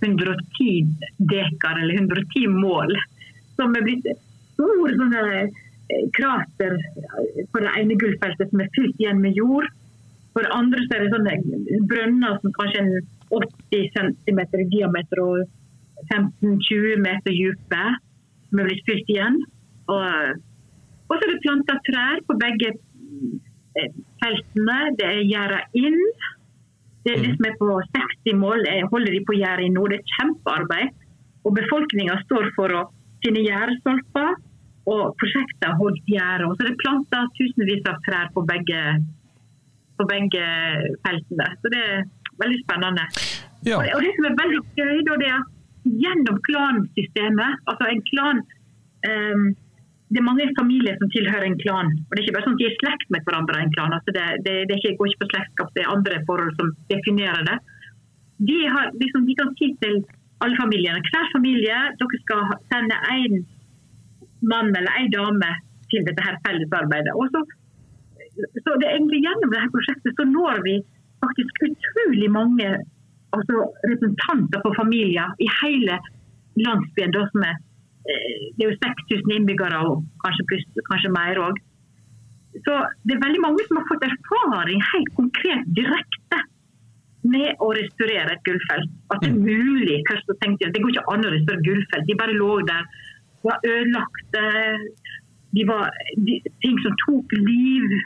110 0.00 0.86
dekar, 1.32 1.80
eller 1.82 1.94
110 1.94 2.46
mål. 2.48 2.94
Som 3.56 3.74
er 3.76 3.84
blitt 3.84 4.06
sånne 4.60 5.24
eh, 5.40 6.04
krater 6.16 6.76
på 7.52 7.62
det 7.62 7.72
ene 7.80 7.98
gullfeltet 8.00 8.52
som 8.52 8.62
er 8.64 8.72
fylt 8.76 9.00
igjen 9.00 9.20
med 9.24 9.36
jord. 9.36 9.68
For 10.34 10.46
det 10.46 10.54
andre 10.54 10.84
så 10.84 10.96
er 10.96 11.04
det 11.04 11.14
sånne 11.14 11.80
brønner 11.90 12.38
som 12.42 12.54
kanskje 12.58 12.84
er 12.84 13.08
80 13.34 13.88
cm 13.96 14.40
i 14.44 14.68
diameter 14.76 15.22
og 15.24 15.42
15-20 16.14 17.02
meter 17.02 17.34
dype, 17.34 17.82
som 18.50 18.60
er 18.60 18.68
blitt 18.68 18.86
fylt 18.88 19.10
igjen. 19.14 19.40
Og, 19.90 20.42
og 21.08 21.16
så 21.16 21.22
er 21.24 21.32
det 21.32 21.42
planta 21.46 21.78
trær 21.86 22.22
på 22.26 22.36
begge 22.40 22.74
eh, 22.74 23.96
feltene. 24.22 24.78
Det 24.98 25.08
er 25.08 25.24
gjerda 25.24 25.62
inn. 25.78 26.00
Det 27.04 27.14
er 27.14 27.22
det 27.24 27.34
som 27.36 27.46
er 27.48 27.56
på 27.56 27.74
60 27.96 28.36
mål, 28.36 28.66
jeg 28.68 28.88
holder 28.92 29.14
de 29.16 29.20
på 29.24 29.36
gjerdet 29.38 29.70
nå. 29.72 29.86
Det 29.88 30.00
er 30.00 30.14
kjempearbeid. 30.18 30.96
Og 31.48 31.54
befolkninga 31.56 32.18
står 32.26 32.50
for 32.56 32.76
å 32.76 32.82
finne 33.24 33.40
gjerdestolper, 33.46 34.34
og 34.90 35.14
prosjektet 35.20 35.64
har 35.64 35.78
holdt 35.80 36.10
gjerde. 36.10 36.48
Og 36.48 36.56
så 36.56 36.66
er 36.66 36.68
det 36.68 36.80
planta 36.82 37.22
tusenvis 37.38 37.88
av 37.88 38.02
trær 38.04 38.28
på 38.34 38.44
begge, 38.48 38.82
på 39.96 40.06
begge 40.10 40.44
feltene. 41.06 41.48
Så 41.62 41.72
det 41.72 41.80
er 41.86 42.04
veldig 42.42 42.60
spennende. 42.66 43.06
Ja. 43.64 43.78
Og 43.78 43.86
det, 43.86 43.94
og 43.96 44.04
det 44.04 44.12
som 44.18 44.28
er 44.28 44.36
veldig 44.42 44.60
gøy, 44.76 45.00
da, 45.08 45.16
det 45.22 45.30
er 45.30 45.38
at 45.38 45.56
gjennom 45.84 46.38
klansystemet 46.46 47.68
altså 47.70 47.88
en 47.88 48.02
klan 48.12 48.40
um, 49.08 49.44
Det 50.10 50.18
er 50.18 50.26
mange 50.26 50.46
familier 50.58 50.96
som 50.98 51.10
tilhører 51.14 51.44
en 51.46 51.60
klan. 51.62 51.90
og 51.94 52.10
Det 52.10 52.18
er 52.18 52.24
ikke 52.24 52.32
bare 52.34 52.46
sånn 52.48 52.56
at 52.56 52.60
de 52.60 52.64
er 52.66 52.72
i 52.72 52.78
slekt 52.80 53.12
med 53.14 53.22
hverandre. 53.26 53.60
en 53.62 53.74
klan, 53.76 53.92
altså 53.94 54.14
det, 54.16 54.24
det, 54.46 54.54
det 54.66 54.78
ikke, 54.80 54.96
går 54.98 55.10
ikke 55.10 55.20
på 55.22 55.28
slektskap, 55.30 55.68
det 55.76 55.84
er 55.84 55.92
andre 55.92 56.16
forhold 56.26 56.50
som 56.58 56.72
definerer 56.90 57.44
det. 57.46 57.54
De, 58.48 58.56
har, 58.74 58.90
liksom, 58.98 59.28
de 59.28 59.36
kan 59.38 59.52
si 59.54 59.68
til 59.84 60.00
alle 60.42 60.58
familiene 60.58 61.04
hver 61.12 61.30
familie 61.36 61.78
dere 62.00 62.20
skal 62.24 62.42
sende 62.72 62.98
én 63.14 63.38
mann 64.50 64.74
eller 64.74 64.98
ei 64.98 65.06
dame 65.14 65.50
til 65.92 66.06
dette 66.08 66.26
her 66.26 66.38
fellesarbeidet. 66.46 67.14
Og 67.14 67.30
så, 67.30 67.44
så 68.64 68.78
det 68.80 68.88
er 68.88 68.96
egentlig 68.96 69.22
Gjennom 69.26 69.52
dette 69.54 69.74
prosjektet 69.74 70.16
så 70.18 70.26
når 70.26 70.62
vi 70.66 70.76
faktisk 71.22 71.66
utrolig 71.68 72.30
mange 72.32 72.68
altså 73.36 73.56
representanter 73.86 74.62
for 74.64 74.76
familier 74.78 75.34
i 75.44 75.48
hele 75.62 75.98
landsbyen. 76.60 77.14
Da, 77.16 77.24
som 77.32 77.46
er, 77.48 77.56
eh, 78.10 78.38
det 78.56 78.66
er 78.66 78.70
jo 78.70 78.78
6000 78.84 79.34
innbyggere 79.36 79.82
og 79.88 80.04
kanskje, 80.24 80.46
pluss, 80.50 80.66
kanskje 80.90 81.16
mer 81.16 81.42
òg. 81.48 81.60
Så 82.66 82.72
det 83.06 83.14
er 83.14 83.26
veldig 83.26 83.42
mange 83.46 83.66
som 83.66 83.78
har 83.78 83.86
fått 83.90 84.06
erfaring 84.08 84.80
helt 84.92 85.12
konkret 85.18 85.68
direkte 85.78 86.40
med 87.30 87.60
å 87.62 87.68
restaurere 87.76 88.34
et 88.34 88.44
gullfelt. 88.48 88.90
At 89.12 89.22
det 89.22 89.30
er 89.30 89.38
mulig. 89.38 90.00
Først 90.08 90.32
tenkte 90.40 90.64
jeg 90.64 90.70
at 90.70 90.76
det 90.76 90.82
går 90.84 90.94
ikke 90.94 91.12
an 91.14 91.26
å 91.26 91.34
restaurere 91.34 91.66
gullfelt. 91.68 92.08
De 92.08 92.18
bare 92.22 92.38
lå 92.38 92.54
der, 92.70 92.88
var 93.44 93.66
ødelagte. 93.66 94.46
De 95.56 95.66
var 95.68 95.90
de, 96.26 96.38
ting 96.64 96.80
som 96.84 96.96
tok 97.04 97.36
liv. 97.36 98.00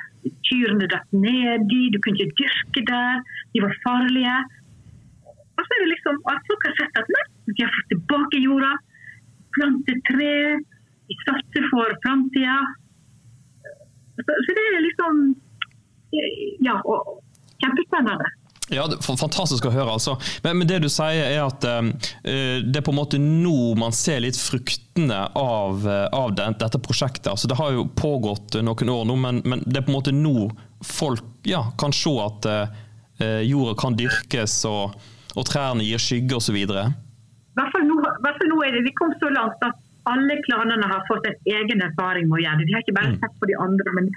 Kyrne 0.48 0.88
datt 0.88 1.10
ned 1.12 1.72
i, 1.72 1.82
du 1.92 1.98
kunne 2.00 2.16
ikke 2.16 2.38
dyrke 2.42 2.84
der. 2.90 3.24
De 3.54 3.64
var 3.64 3.74
farlige. 3.84 4.36
Og 5.54 5.66
så 5.66 5.76
er 5.76 5.82
det 5.84 5.90
liksom 5.92 6.20
at 6.32 6.46
folk 6.50 6.68
har 6.68 6.76
sett 6.80 7.00
at 7.00 7.10
nei, 7.16 7.24
vi 7.50 7.58
har 7.62 7.74
fått 7.76 7.90
tilbake 7.94 8.42
jorda. 8.44 8.72
plante 9.54 9.94
tre. 10.10 10.36
Vi 11.08 11.18
satser 11.26 11.66
for 11.70 11.98
framtida. 12.04 12.56
Så, 14.16 14.30
så 14.46 14.56
det 14.56 14.64
er 14.70 14.86
liksom 14.88 15.20
Ja, 16.62 16.78
og 16.86 17.20
kjempespennende. 17.62 18.28
Ja, 18.72 18.86
Fantastisk 19.02 19.66
å 19.68 19.72
høre. 19.74 19.92
altså. 19.98 20.14
Men, 20.44 20.60
men 20.60 20.68
det 20.68 20.80
du 20.84 20.88
sier 20.92 21.26
er 21.26 21.42
at 21.44 21.66
uh, 21.68 21.90
det 22.64 22.80
er 22.80 22.84
på 22.86 22.94
en 22.94 23.00
måte 23.00 23.20
nå 23.20 23.74
man 23.78 23.92
ser 23.94 24.22
litt 24.24 24.38
fruktene 24.40 25.20
av, 25.36 25.84
eh, 25.90 26.06
av 26.14 26.32
det, 26.38 26.46
dette 26.62 26.80
prosjektet. 26.80 27.28
Altså, 27.32 27.50
det 27.50 27.58
har 27.58 27.74
jo 27.74 27.88
pågått 27.98 28.56
noen 28.62 28.92
år 28.94 29.04
nå, 29.10 29.18
men, 29.20 29.42
men 29.44 29.64
det 29.66 29.80
er 29.82 29.86
på 29.86 29.92
en 29.92 29.98
måte 29.98 30.14
nå 30.14 30.48
folk 30.84 31.24
ja, 31.48 31.66
kan 31.80 31.92
se 31.94 32.14
at 32.22 32.48
uh, 32.48 33.42
jorda 33.44 33.74
kan 33.80 33.98
dyrkes 33.98 34.56
og, 34.70 34.94
og 35.36 35.46
trærne 35.48 35.84
gir 35.86 35.98
skygge 36.02 36.36
osv. 36.38 36.56
Hvert 37.54 37.72
fall 37.74 37.84
nå, 37.88 37.96
hvert 38.02 38.38
fall 38.38 38.50
nå 38.50 38.60
er 38.66 38.72
det, 38.76 38.84
vi 38.86 38.92
kom 38.98 39.12
så 39.20 39.30
langt 39.34 39.62
at 39.66 39.76
alle 40.10 40.34
klanene 40.44 40.86
har 40.90 41.04
fått 41.08 41.26
en 41.30 41.36
egen 41.48 41.80
erfaring 41.86 42.26
med 42.28 42.38
å 42.40 42.42
gjøre 42.44 42.58
det. 42.60 42.66
De 42.68 42.74
har 42.76 42.82
ikke 42.84 42.98
bare 42.98 43.12
Mm. 43.14 43.20
sett 43.22 43.38
på 43.40 43.46
de 43.50 43.54
andre. 43.66 43.92
men 43.98 44.10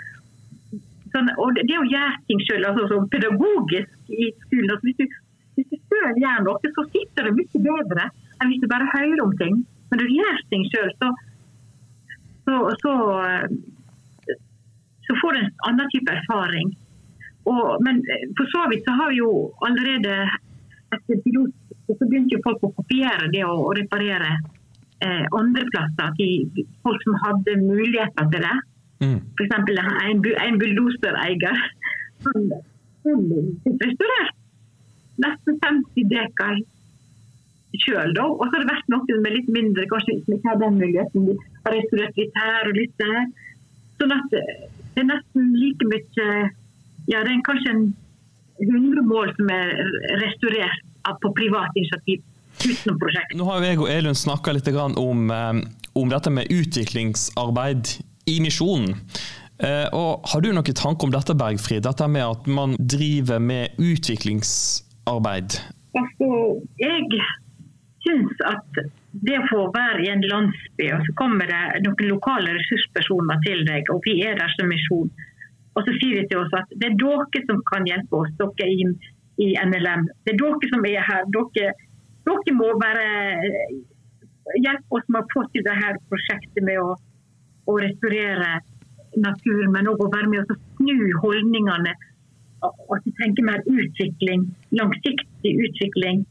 sånn, 1.14 1.30
og 1.40 1.54
det, 1.56 1.64
det 1.70 1.78
å 1.80 1.86
gjøre 1.88 2.18
ting 2.28 2.42
selv, 2.50 2.66
altså 2.68 2.88
sånn 2.92 3.08
pedagogisk 3.10 4.12
i 4.12 4.28
skolen 4.44 4.74
altså 4.74 4.86
Hvis 4.90 4.98
du, 5.00 5.06
hvis 5.56 5.70
du 5.72 5.78
selv 5.94 6.20
gjør 6.24 6.44
noe, 6.48 6.72
så 6.76 6.84
sitter 6.92 7.24
det 7.30 7.34
mye 7.38 7.62
bedre 7.70 8.10
enn 8.42 8.52
hvis 8.52 8.62
du 8.62 8.68
bare 8.68 8.90
hører 8.94 9.22
om 9.24 9.32
ting. 9.40 9.64
Men 9.90 10.00
når 10.02 10.10
du 10.12 10.18
gjør 10.20 10.42
ting 10.52 10.66
sjøl, 10.74 10.92
så, 11.00 11.08
så, 12.46 12.58
så, 12.84 12.92
så 15.08 15.16
får 15.22 15.34
du 15.34 15.40
en 15.40 15.52
annen 15.70 15.90
type 15.94 16.12
erfaring. 16.12 16.76
Og, 17.48 17.78
men 17.86 18.02
eh, 18.12 18.28
for 18.38 18.50
så 18.52 18.66
vidt 18.70 18.84
så 18.86 18.92
har 19.00 19.10
vi 19.14 19.22
jo 19.22 19.32
allerede 19.64 20.18
etter 20.96 21.20
pilot 21.26 21.52
så 21.88 22.06
begynte 22.06 22.36
jo 22.36 22.44
folk 22.46 22.64
å 22.68 22.74
kopiere 22.78 23.30
det 23.34 23.44
og, 23.48 23.60
og 23.70 23.76
reparere 23.80 24.32
eh, 25.04 25.26
andreplasser 25.40 26.16
til 26.20 26.64
folk 26.86 27.04
som 27.06 27.20
hadde 27.26 27.60
muligheter 27.64 28.32
til 28.34 28.44
det. 28.48 28.56
Mm. 29.04 29.20
F.eks. 29.38 29.54
en, 30.08 30.26
en 30.46 30.60
bulldosereier. 30.62 31.62
Han 32.28 33.30
fikk 33.64 33.86
restaurert 33.86 34.36
nesten 35.22 35.60
50 35.64 36.10
dekar 36.12 36.60
sjøl, 37.78 38.14
da. 38.16 38.26
Og 38.26 38.44
så 38.48 38.54
har 38.56 38.64
det 38.64 38.72
vært 38.72 38.92
noen 38.94 39.22
med 39.24 39.36
litt 39.36 39.52
mindre, 39.54 39.86
kanskje 39.92 40.18
som 40.24 40.36
ikke 40.36 40.52
har 40.52 40.60
den 40.64 40.80
muligheten. 40.82 41.30
De 41.30 41.38
har 41.66 41.76
restaurert 41.76 42.20
litt 42.22 42.42
her 42.42 42.72
og 42.72 42.78
litt 42.78 42.96
der. 43.02 43.22
Sånn 44.02 44.14
at 44.14 44.36
eh, 44.38 44.68
det 44.96 45.04
er 45.04 45.12
nesten 45.12 45.54
like 45.58 45.90
mye 45.90 46.28
Ja, 47.08 47.22
det 47.24 47.32
er 47.32 47.44
kanskje 47.46 47.72
en 47.72 47.84
100 48.64 49.06
mål 49.08 49.32
som 49.38 49.54
er 49.54 49.74
restaurert 50.24 50.84
på 51.22 51.32
privat 51.38 51.76
initiativ 51.80 52.24
utenom 52.58 53.00
prosjekt. 53.00 53.36
Nå 53.38 53.48
har 53.48 53.62
jo 53.62 53.70
jeg 53.70 53.80
og 53.82 53.90
Elund 53.94 54.20
snakka 54.20 54.54
litt 54.56 54.70
om, 54.74 55.32
eh, 55.32 55.62
om 55.96 56.10
dette 56.10 56.34
med 56.34 56.52
utviklingsarbeid 56.52 57.98
i 58.28 58.40
misjonen. 58.44 58.98
Eh, 59.60 59.88
og 59.94 60.28
Har 60.30 60.42
du 60.42 60.52
noen 60.54 60.78
tanke 60.78 61.08
om 61.08 61.12
dette, 61.12 61.34
Bergfrid? 61.34 61.84
Dette 61.84 62.08
med 62.08 62.26
at 62.26 62.48
man 62.48 62.76
driver 62.78 63.40
med 63.40 63.74
utviklingsarbeid? 63.78 65.58
Altså, 65.98 66.30
jeg 66.78 67.22
syns 68.06 68.44
at 68.46 68.82
det 69.26 69.38
å 69.40 69.48
få 69.50 69.64
være 69.74 70.04
i 70.06 70.12
en 70.14 70.22
landsby, 70.22 70.92
og 70.94 71.02
så 71.08 71.16
kommer 71.18 71.50
det 71.50 71.82
noen 71.88 72.12
lokale 72.12 72.54
ressurspersoner 72.60 73.42
til 73.48 73.64
deg, 73.66 73.90
og 73.90 74.06
vi 74.06 74.20
er 74.28 74.38
der 74.38 74.54
som 74.54 74.70
misjon, 74.70 75.10
og 75.78 75.86
så 75.86 75.94
sier 76.00 76.22
de 76.22 76.30
til 76.32 76.42
oss 76.42 76.56
at 76.58 76.72
det 76.82 76.90
er 76.90 76.98
dere 76.98 77.44
som 77.46 77.60
kan 77.70 77.86
hjelpe 77.86 78.24
oss, 78.24 78.34
dere 78.40 78.70
inn 78.74 78.96
i 79.38 79.52
NLM. 79.62 80.08
Det 80.26 80.34
er 80.34 80.40
dere 80.42 80.70
som 80.72 80.86
er 80.90 81.04
her. 81.06 81.28
Dere, 81.36 81.74
dere 82.26 82.56
må 82.58 82.72
bare 82.82 83.10
hjelpe 84.58 84.98
oss 84.98 85.06
med 85.14 85.22
å 85.22 85.30
få 85.34 85.44
til 85.54 85.66
det 85.68 85.76
her 85.78 86.00
prosjektet 86.10 86.66
med 86.66 86.82
å, 86.82 86.96
å 87.70 87.76
restaurere 87.84 88.56
naturen, 89.22 89.70
men 89.76 89.90
òg 89.92 90.02
å 90.02 90.12
være 90.14 90.32
med 90.32 90.46
og 90.46 90.56
snu 90.80 91.12
holdningene. 91.24 91.94
At 92.66 93.06
vi 93.06 93.14
tenker 93.20 93.46
mer 93.46 93.62
utvikling, 93.70 94.48
langsiktig 94.80 95.52
utvikling. 95.68 96.24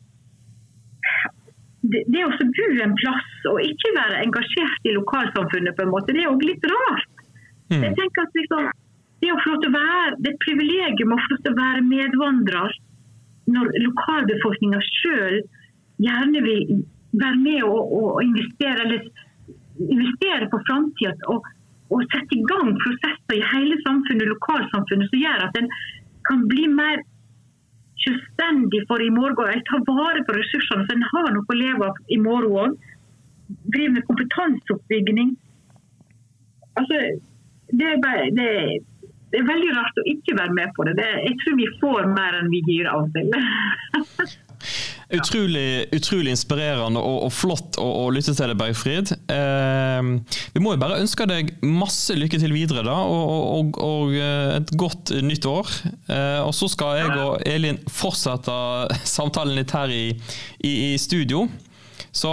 Det, 1.86 2.00
det 2.10 2.24
å 2.26 2.32
bo 2.34 2.66
en 2.82 2.96
plass 2.98 3.46
og 3.52 3.60
ikke 3.62 3.92
være 3.94 4.24
engasjert 4.24 4.88
i 4.90 4.96
lokalsamfunnet, 4.96 5.76
på 5.78 5.86
en 5.86 5.94
måte, 5.94 6.16
det 6.16 6.24
er 6.24 6.32
òg 6.32 6.42
litt 6.42 6.66
rart. 6.72 7.22
Jeg 7.70 7.94
tenker 7.98 8.26
at 8.26 8.34
liksom, 8.38 8.66
Det 9.22 9.32
å 9.32 9.38
få 9.42 9.54
lov 9.54 9.62
til 9.62 9.72
å 9.72 9.76
være, 9.76 10.16
det 10.20 10.30
er 10.30 10.34
et 10.34 10.44
privilegium 10.44 11.14
å 11.14 11.20
få 11.22 11.30
lov 11.32 11.42
til 11.44 11.54
å 11.54 11.60
være 11.60 11.86
medvandrer 11.86 12.76
når 13.54 13.70
lokalbefolkninga 13.84 14.80
sjøl 14.84 15.36
gjerne 16.02 16.42
vil 16.44 16.80
være 17.16 17.38
med 17.40 17.62
og, 17.64 17.92
og 17.96 18.22
investere, 18.24 18.84
eller 18.84 19.06
investere 19.86 20.48
på 20.52 20.60
framtida. 20.68 21.14
Og, 21.32 21.46
og 21.94 22.02
sette 22.12 22.36
i 22.36 22.44
gang 22.50 22.72
prosesser 22.82 23.36
i 23.38 23.44
hele 23.54 23.78
samfunnet, 23.84 24.32
lokalsamfunnet, 24.34 25.12
som 25.12 25.22
gjør 25.22 25.44
at 25.46 25.60
en 25.60 25.70
kan 26.26 26.42
bli 26.50 26.66
mer 26.72 27.04
selvstendig 28.02 28.82
for 28.90 29.02
i 29.02 29.12
morgen. 29.14 29.54
Jeg 29.54 29.64
tar 29.70 29.84
vare 29.86 30.24
på 30.26 30.36
ressursene, 30.36 30.86
så 30.86 30.96
en 30.96 31.08
har 31.12 31.32
noe 31.34 31.46
å 31.54 31.58
leve 31.58 31.88
av 31.90 32.12
i 32.12 32.18
morgen 32.22 32.58
òg. 32.64 32.92
Driver 33.70 33.94
med 33.94 34.06
kompetanseoppbygging. 34.08 35.32
Altså, 36.76 37.00
det 37.70 37.86
er, 37.92 38.00
bare, 38.02 38.26
det, 38.36 38.48
det 39.36 39.42
er 39.42 39.50
veldig 39.50 39.72
rart 39.76 39.98
å 40.00 40.02
ikke 40.08 40.34
være 40.38 40.54
med 40.56 40.70
på 40.72 40.84
det. 40.88 40.96
det. 40.96 41.12
Jeg 41.26 41.34
tror 41.42 41.56
vi 41.58 41.66
får 41.76 42.06
mer 42.08 42.36
enn 42.38 42.46
vi 42.48 42.62
gir 42.64 42.86
av 42.88 43.04
og 43.04 43.10
til. 43.12 43.28
Utrolig, 45.12 45.84
utrolig 45.94 46.32
inspirerende 46.32 46.98
og, 46.98 47.18
og 47.28 47.32
flott 47.36 47.76
å, 47.78 47.84
å 47.84 48.06
lytte 48.10 48.32
til 48.32 48.48
deg, 48.48 48.56
Bergfrid. 48.58 49.12
Eh, 49.30 50.08
vi 50.56 50.62
må 50.64 50.72
jo 50.72 50.80
bare 50.80 51.02
ønske 51.02 51.28
deg 51.28 51.52
masse 51.62 52.16
lykke 52.16 52.40
til 52.42 52.56
videre, 52.56 52.82
da, 52.88 52.96
og, 53.04 53.44
og, 53.52 53.78
og 53.84 54.16
eh, 54.16 54.56
et 54.56 54.72
godt 54.80 55.12
nytt 55.22 55.46
år. 55.52 55.76
Eh, 56.08 56.40
og 56.40 56.56
så 56.56 56.70
skal 56.72 56.96
jeg 57.02 57.12
og 57.20 57.44
Elin 57.46 57.78
fortsette 57.92 58.56
samtalen 59.06 59.60
litt 59.60 59.76
her 59.76 59.92
i, 59.92 60.08
i, 60.64 60.74
i 60.88 60.90
studio. 60.98 61.44
Så 62.10 62.32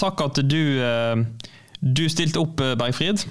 takk 0.00 0.22
at 0.30 0.40
du, 0.46 0.62
eh, 0.86 1.26
du 1.82 2.06
stilte 2.14 2.46
opp, 2.46 2.62
eh, 2.62 2.78
Bergfrid. 2.78 3.26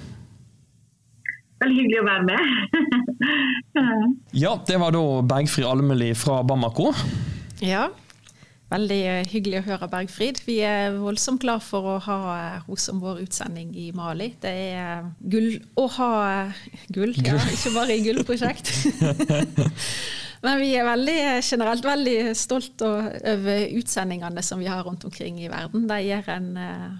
Veldig 1.60 1.82
hyggelig 1.82 2.00
å 2.00 2.08
være 2.08 2.26
med. 2.28 2.40
Ja, 4.42 4.54
det 4.66 4.78
var 4.80 4.94
da 4.94 5.02
Bergfrid 5.28 5.66
Almeli 5.68 6.14
fra 6.16 6.38
Bamako. 6.46 6.88
Ja, 7.60 7.90
veldig 8.72 8.98
eh, 9.10 9.26
hyggelig 9.28 9.60
å 9.60 9.66
høre 9.66 9.88
Bergfrid. 9.92 10.40
Vi 10.46 10.56
er 10.64 10.96
voldsomt 10.96 11.42
glad 11.42 11.60
for 11.66 11.84
å 11.84 11.96
ha 12.06 12.16
eh, 12.36 12.54
henne 12.64 12.80
som 12.80 13.02
vår 13.02 13.20
utsending 13.26 13.74
i 13.76 13.90
Mali. 13.96 14.30
Det 14.40 14.54
er 14.70 14.80
eh, 14.80 15.10
gull 15.34 15.50
å 15.76 15.84
ha 15.98 16.08
eh, 16.46 16.64
gull, 16.96 17.12
ja, 17.20 17.36
ikke 17.52 17.74
bare 17.76 17.98
i 17.98 18.06
gullprosjekt. 18.08 18.72
Men 20.46 20.56
vi 20.62 20.72
er 20.80 20.88
veldig, 20.88 21.18
eh, 21.34 21.42
generelt 21.44 21.84
veldig 21.84 22.16
stolt 22.40 22.86
over 22.88 23.66
utsendingene 23.76 24.42
som 24.46 24.64
vi 24.64 24.70
har 24.72 24.80
rundt 24.86 25.04
omkring 25.04 25.42
i 25.44 25.52
verden. 25.52 25.84
De 25.90 26.00
gjør 26.06 26.32
en 26.38 26.50
eh, 26.64 26.90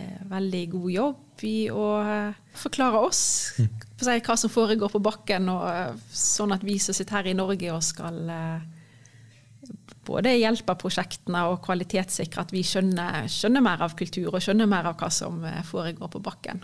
eh, 0.00 0.18
veldig 0.32 0.64
god 0.78 0.90
jobb 0.96 1.25
i 1.44 1.68
å 1.72 1.86
eh, 2.00 2.36
forklare 2.56 3.02
oss 3.04 3.22
for 3.56 4.08
å 4.12 4.16
hva 4.28 4.36
som 4.40 4.52
foregår 4.52 4.92
på 4.92 5.02
bakken, 5.04 5.48
og 5.52 5.66
eh, 5.68 6.00
sånn 6.12 6.54
at 6.56 6.64
vi 6.64 6.78
som 6.82 6.96
sitter 6.96 7.18
her 7.20 7.30
i 7.32 7.36
Norge 7.36 7.72
og 7.74 7.84
skal 7.84 8.22
eh, 8.32 8.64
både 10.06 10.36
hjelpe 10.38 10.76
prosjektene 10.78 11.42
og 11.50 11.60
kvalitetssikre 11.66 12.44
at 12.46 12.54
vi 12.54 12.62
skjønner, 12.66 13.26
skjønner 13.32 13.64
mer 13.64 13.82
av 13.82 13.96
kultur 13.98 14.30
og 14.30 14.42
skjønner 14.44 14.68
mer 14.70 14.86
av 14.92 14.96
hva 15.00 15.10
som 15.10 15.40
foregår 15.66 16.12
på 16.12 16.22
bakken. 16.22 16.62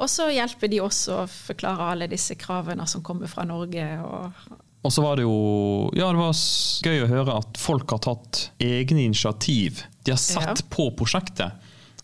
Og 0.00 0.08
så 0.10 0.30
hjelper 0.32 0.70
de 0.72 0.80
oss 0.82 1.04
å 1.12 1.22
forklare 1.30 1.92
alle 1.92 2.08
disse 2.10 2.34
kravene 2.40 2.86
som 2.88 3.04
kommer 3.06 3.30
fra 3.30 3.44
Norge. 3.46 3.84
Og, 4.02 4.56
Og 4.82 4.94
så 4.94 5.04
var 5.04 5.20
det 5.20 5.26
jo 5.28 5.36
ja, 5.94 6.08
det 6.10 6.18
var 6.18 6.34
gøy 6.88 7.04
å 7.04 7.10
høre 7.12 7.38
at 7.44 7.60
folk 7.60 7.92
har 7.94 8.02
tatt 8.08 8.46
egne 8.58 9.04
initiativ. 9.04 9.84
De 10.02 10.14
har 10.16 10.18
sett 10.18 10.64
Ja. 10.64 10.68
på 10.72 10.88
prosjektet. 10.96 11.59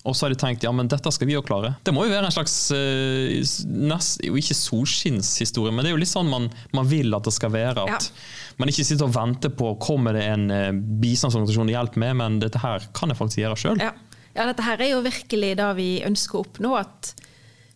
Og 0.07 0.15
så 0.15 0.25
har 0.25 0.33
de 0.33 0.39
tenkt 0.39 0.63
ja, 0.63 0.71
men 0.71 0.87
dette 0.87 1.11
skal 1.11 1.27
vi 1.27 1.35
jo 1.35 1.43
klare. 1.45 1.73
Det 1.83 1.91
må 1.95 2.05
jo 2.07 2.13
være 2.13 2.29
en 2.29 2.35
slags 2.35 2.55
uh, 2.71 3.67
nest, 3.91 4.23
jo 4.23 4.39
ikke 4.39 4.55
solskinnshistorie, 4.55 5.73
men 5.75 5.83
det 5.83 5.91
er 5.91 5.97
jo 5.97 6.01
litt 6.01 6.13
sånn 6.13 6.31
man, 6.31 6.47
man 6.75 6.87
vil 6.87 7.13
at 7.17 7.27
det 7.27 7.35
skal 7.35 7.51
være. 7.53 7.85
At 7.97 8.09
man 8.61 8.71
ikke 8.71 8.87
sitter 8.87 9.09
og 9.09 9.15
venter 9.17 9.53
på 9.53 9.73
kommer 9.83 10.15
det 10.17 10.25
en 10.31 10.47
uh, 10.49 10.71
bistandsorganisasjon 11.03 11.67
til 11.69 11.75
hjelper 11.75 12.03
med, 12.07 12.19
men 12.23 12.41
dette 12.43 12.63
her 12.63 12.87
kan 12.95 13.11
jeg 13.11 13.19
faktisk 13.19 13.43
gjøre 13.43 13.59
sjøl. 13.59 13.83
ja. 13.83 13.93
ja, 14.31 14.47
dette 14.49 14.65
her 14.65 14.81
er 14.87 14.93
jo 14.95 15.03
virkelig 15.05 15.53
det 15.59 15.69
vi 15.77 15.89
ønsker 16.07 16.39
å 16.39 16.47
oppnå. 16.47 16.73
At 16.79 17.13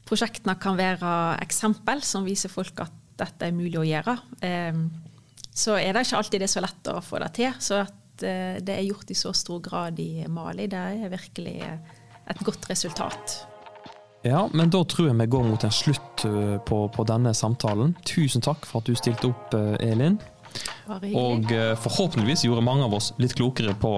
prosjektene 0.08 0.58
kan 0.60 0.80
være 0.80 1.14
eksempel 1.44 2.02
som 2.04 2.26
viser 2.28 2.52
folk 2.52 2.80
at 2.84 2.98
dette 3.22 3.48
er 3.48 3.56
mulig 3.56 3.78
å 3.80 3.86
gjøre. 3.86 4.18
Um, 4.42 4.86
Så 5.54 5.76
er 5.78 5.94
det 5.94 6.06
ikke 6.08 6.22
alltid 6.22 6.42
det 6.42 6.48
er 6.48 6.54
så 6.56 6.64
lett 6.64 6.90
å 6.90 7.02
få 7.04 7.20
det 7.22 7.34
til. 7.38 7.52
Så 7.60 7.82
at 7.84 8.24
eh, 8.24 8.62
det 8.64 8.78
er 8.78 8.86
gjort 8.88 9.12
i 9.12 9.18
så 9.20 9.34
stor 9.36 9.60
grad 9.64 10.00
i 10.00 10.24
Mali, 10.32 10.68
det 10.72 10.80
er 10.80 11.12
virkelig 11.12 11.58
et 12.32 12.44
godt 12.46 12.70
resultat. 12.72 13.42
Ja, 14.22 14.46
men 14.54 14.70
da 14.70 14.84
tror 14.86 15.10
jeg 15.10 15.18
vi 15.18 15.30
går 15.34 15.48
mot 15.50 15.64
en 15.66 15.74
slutt 15.74 16.26
eh, 16.30 16.58
på, 16.68 16.84
på 16.94 17.06
denne 17.10 17.34
samtalen. 17.34 17.96
Tusen 18.06 18.44
takk 18.46 18.68
for 18.70 18.82
at 18.82 18.90
du 18.90 18.98
stilte 18.98 19.32
opp, 19.32 19.56
eh, 19.58 19.92
Elin. 19.92 20.20
Og 20.92 21.50
eh, 21.56 21.74
forhåpentligvis 21.80 22.46
gjorde 22.46 22.66
mange 22.66 22.86
av 22.86 22.94
oss 22.98 23.12
litt 23.22 23.34
klokere 23.38 23.74
på 23.82 23.96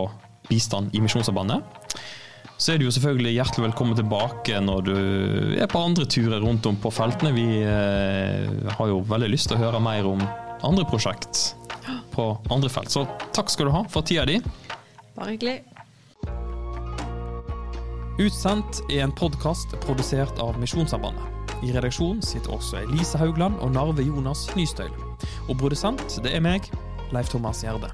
bistand 0.48 0.96
i 0.96 1.02
Misjonssambandet. 1.04 2.00
Så 2.56 2.72
er 2.72 2.80
du 2.80 2.86
jo 2.86 2.94
selvfølgelig 2.96 3.34
hjertelig 3.34 3.66
velkommen 3.66 3.98
tilbake 3.98 4.62
når 4.64 4.86
du 4.88 4.96
er 5.60 5.68
på 5.68 5.82
andre 5.84 6.06
turer 6.08 6.40
rundt 6.44 6.68
om 6.70 6.78
på 6.80 6.92
feltene. 6.94 7.34
Vi 7.36 7.66
har 7.66 8.92
jo 8.92 9.02
veldig 9.10 9.32
lyst 9.34 9.50
til 9.50 9.58
å 9.58 9.64
høre 9.66 9.82
mer 9.84 10.08
om 10.08 10.22
andre 10.64 10.86
prosjekt 10.88 11.58
på 12.14 12.30
andre 12.54 12.72
felt. 12.72 12.94
Så 12.94 13.04
takk 13.36 13.52
skal 13.52 13.68
du 13.68 13.76
ha 13.76 13.84
for 13.92 14.06
tida 14.08 14.30
di. 14.30 14.38
Bare 15.18 15.34
hyggelig. 15.34 15.58
Utsendt 18.22 18.84
er 18.94 19.08
en 19.08 19.12
podkast 19.12 19.72
produsert 19.82 20.38
av 20.38 20.60
Misjonssambandet. 20.62 21.48
I 21.66 21.72
redaksjonen 21.74 22.20
sitter 22.22 22.54
også 22.54 22.84
Elise 22.84 23.18
Haugland 23.18 23.58
og 23.58 23.72
Narve 23.74 24.06
Jonas 24.06 24.44
Nystøyl. 24.54 24.94
Og 25.50 25.58
produsent, 25.58 26.20
det 26.22 26.36
er 26.38 26.44
meg, 26.46 26.70
Leif 27.10 27.34
Thomas 27.34 27.64
Gjerde. 27.66 27.90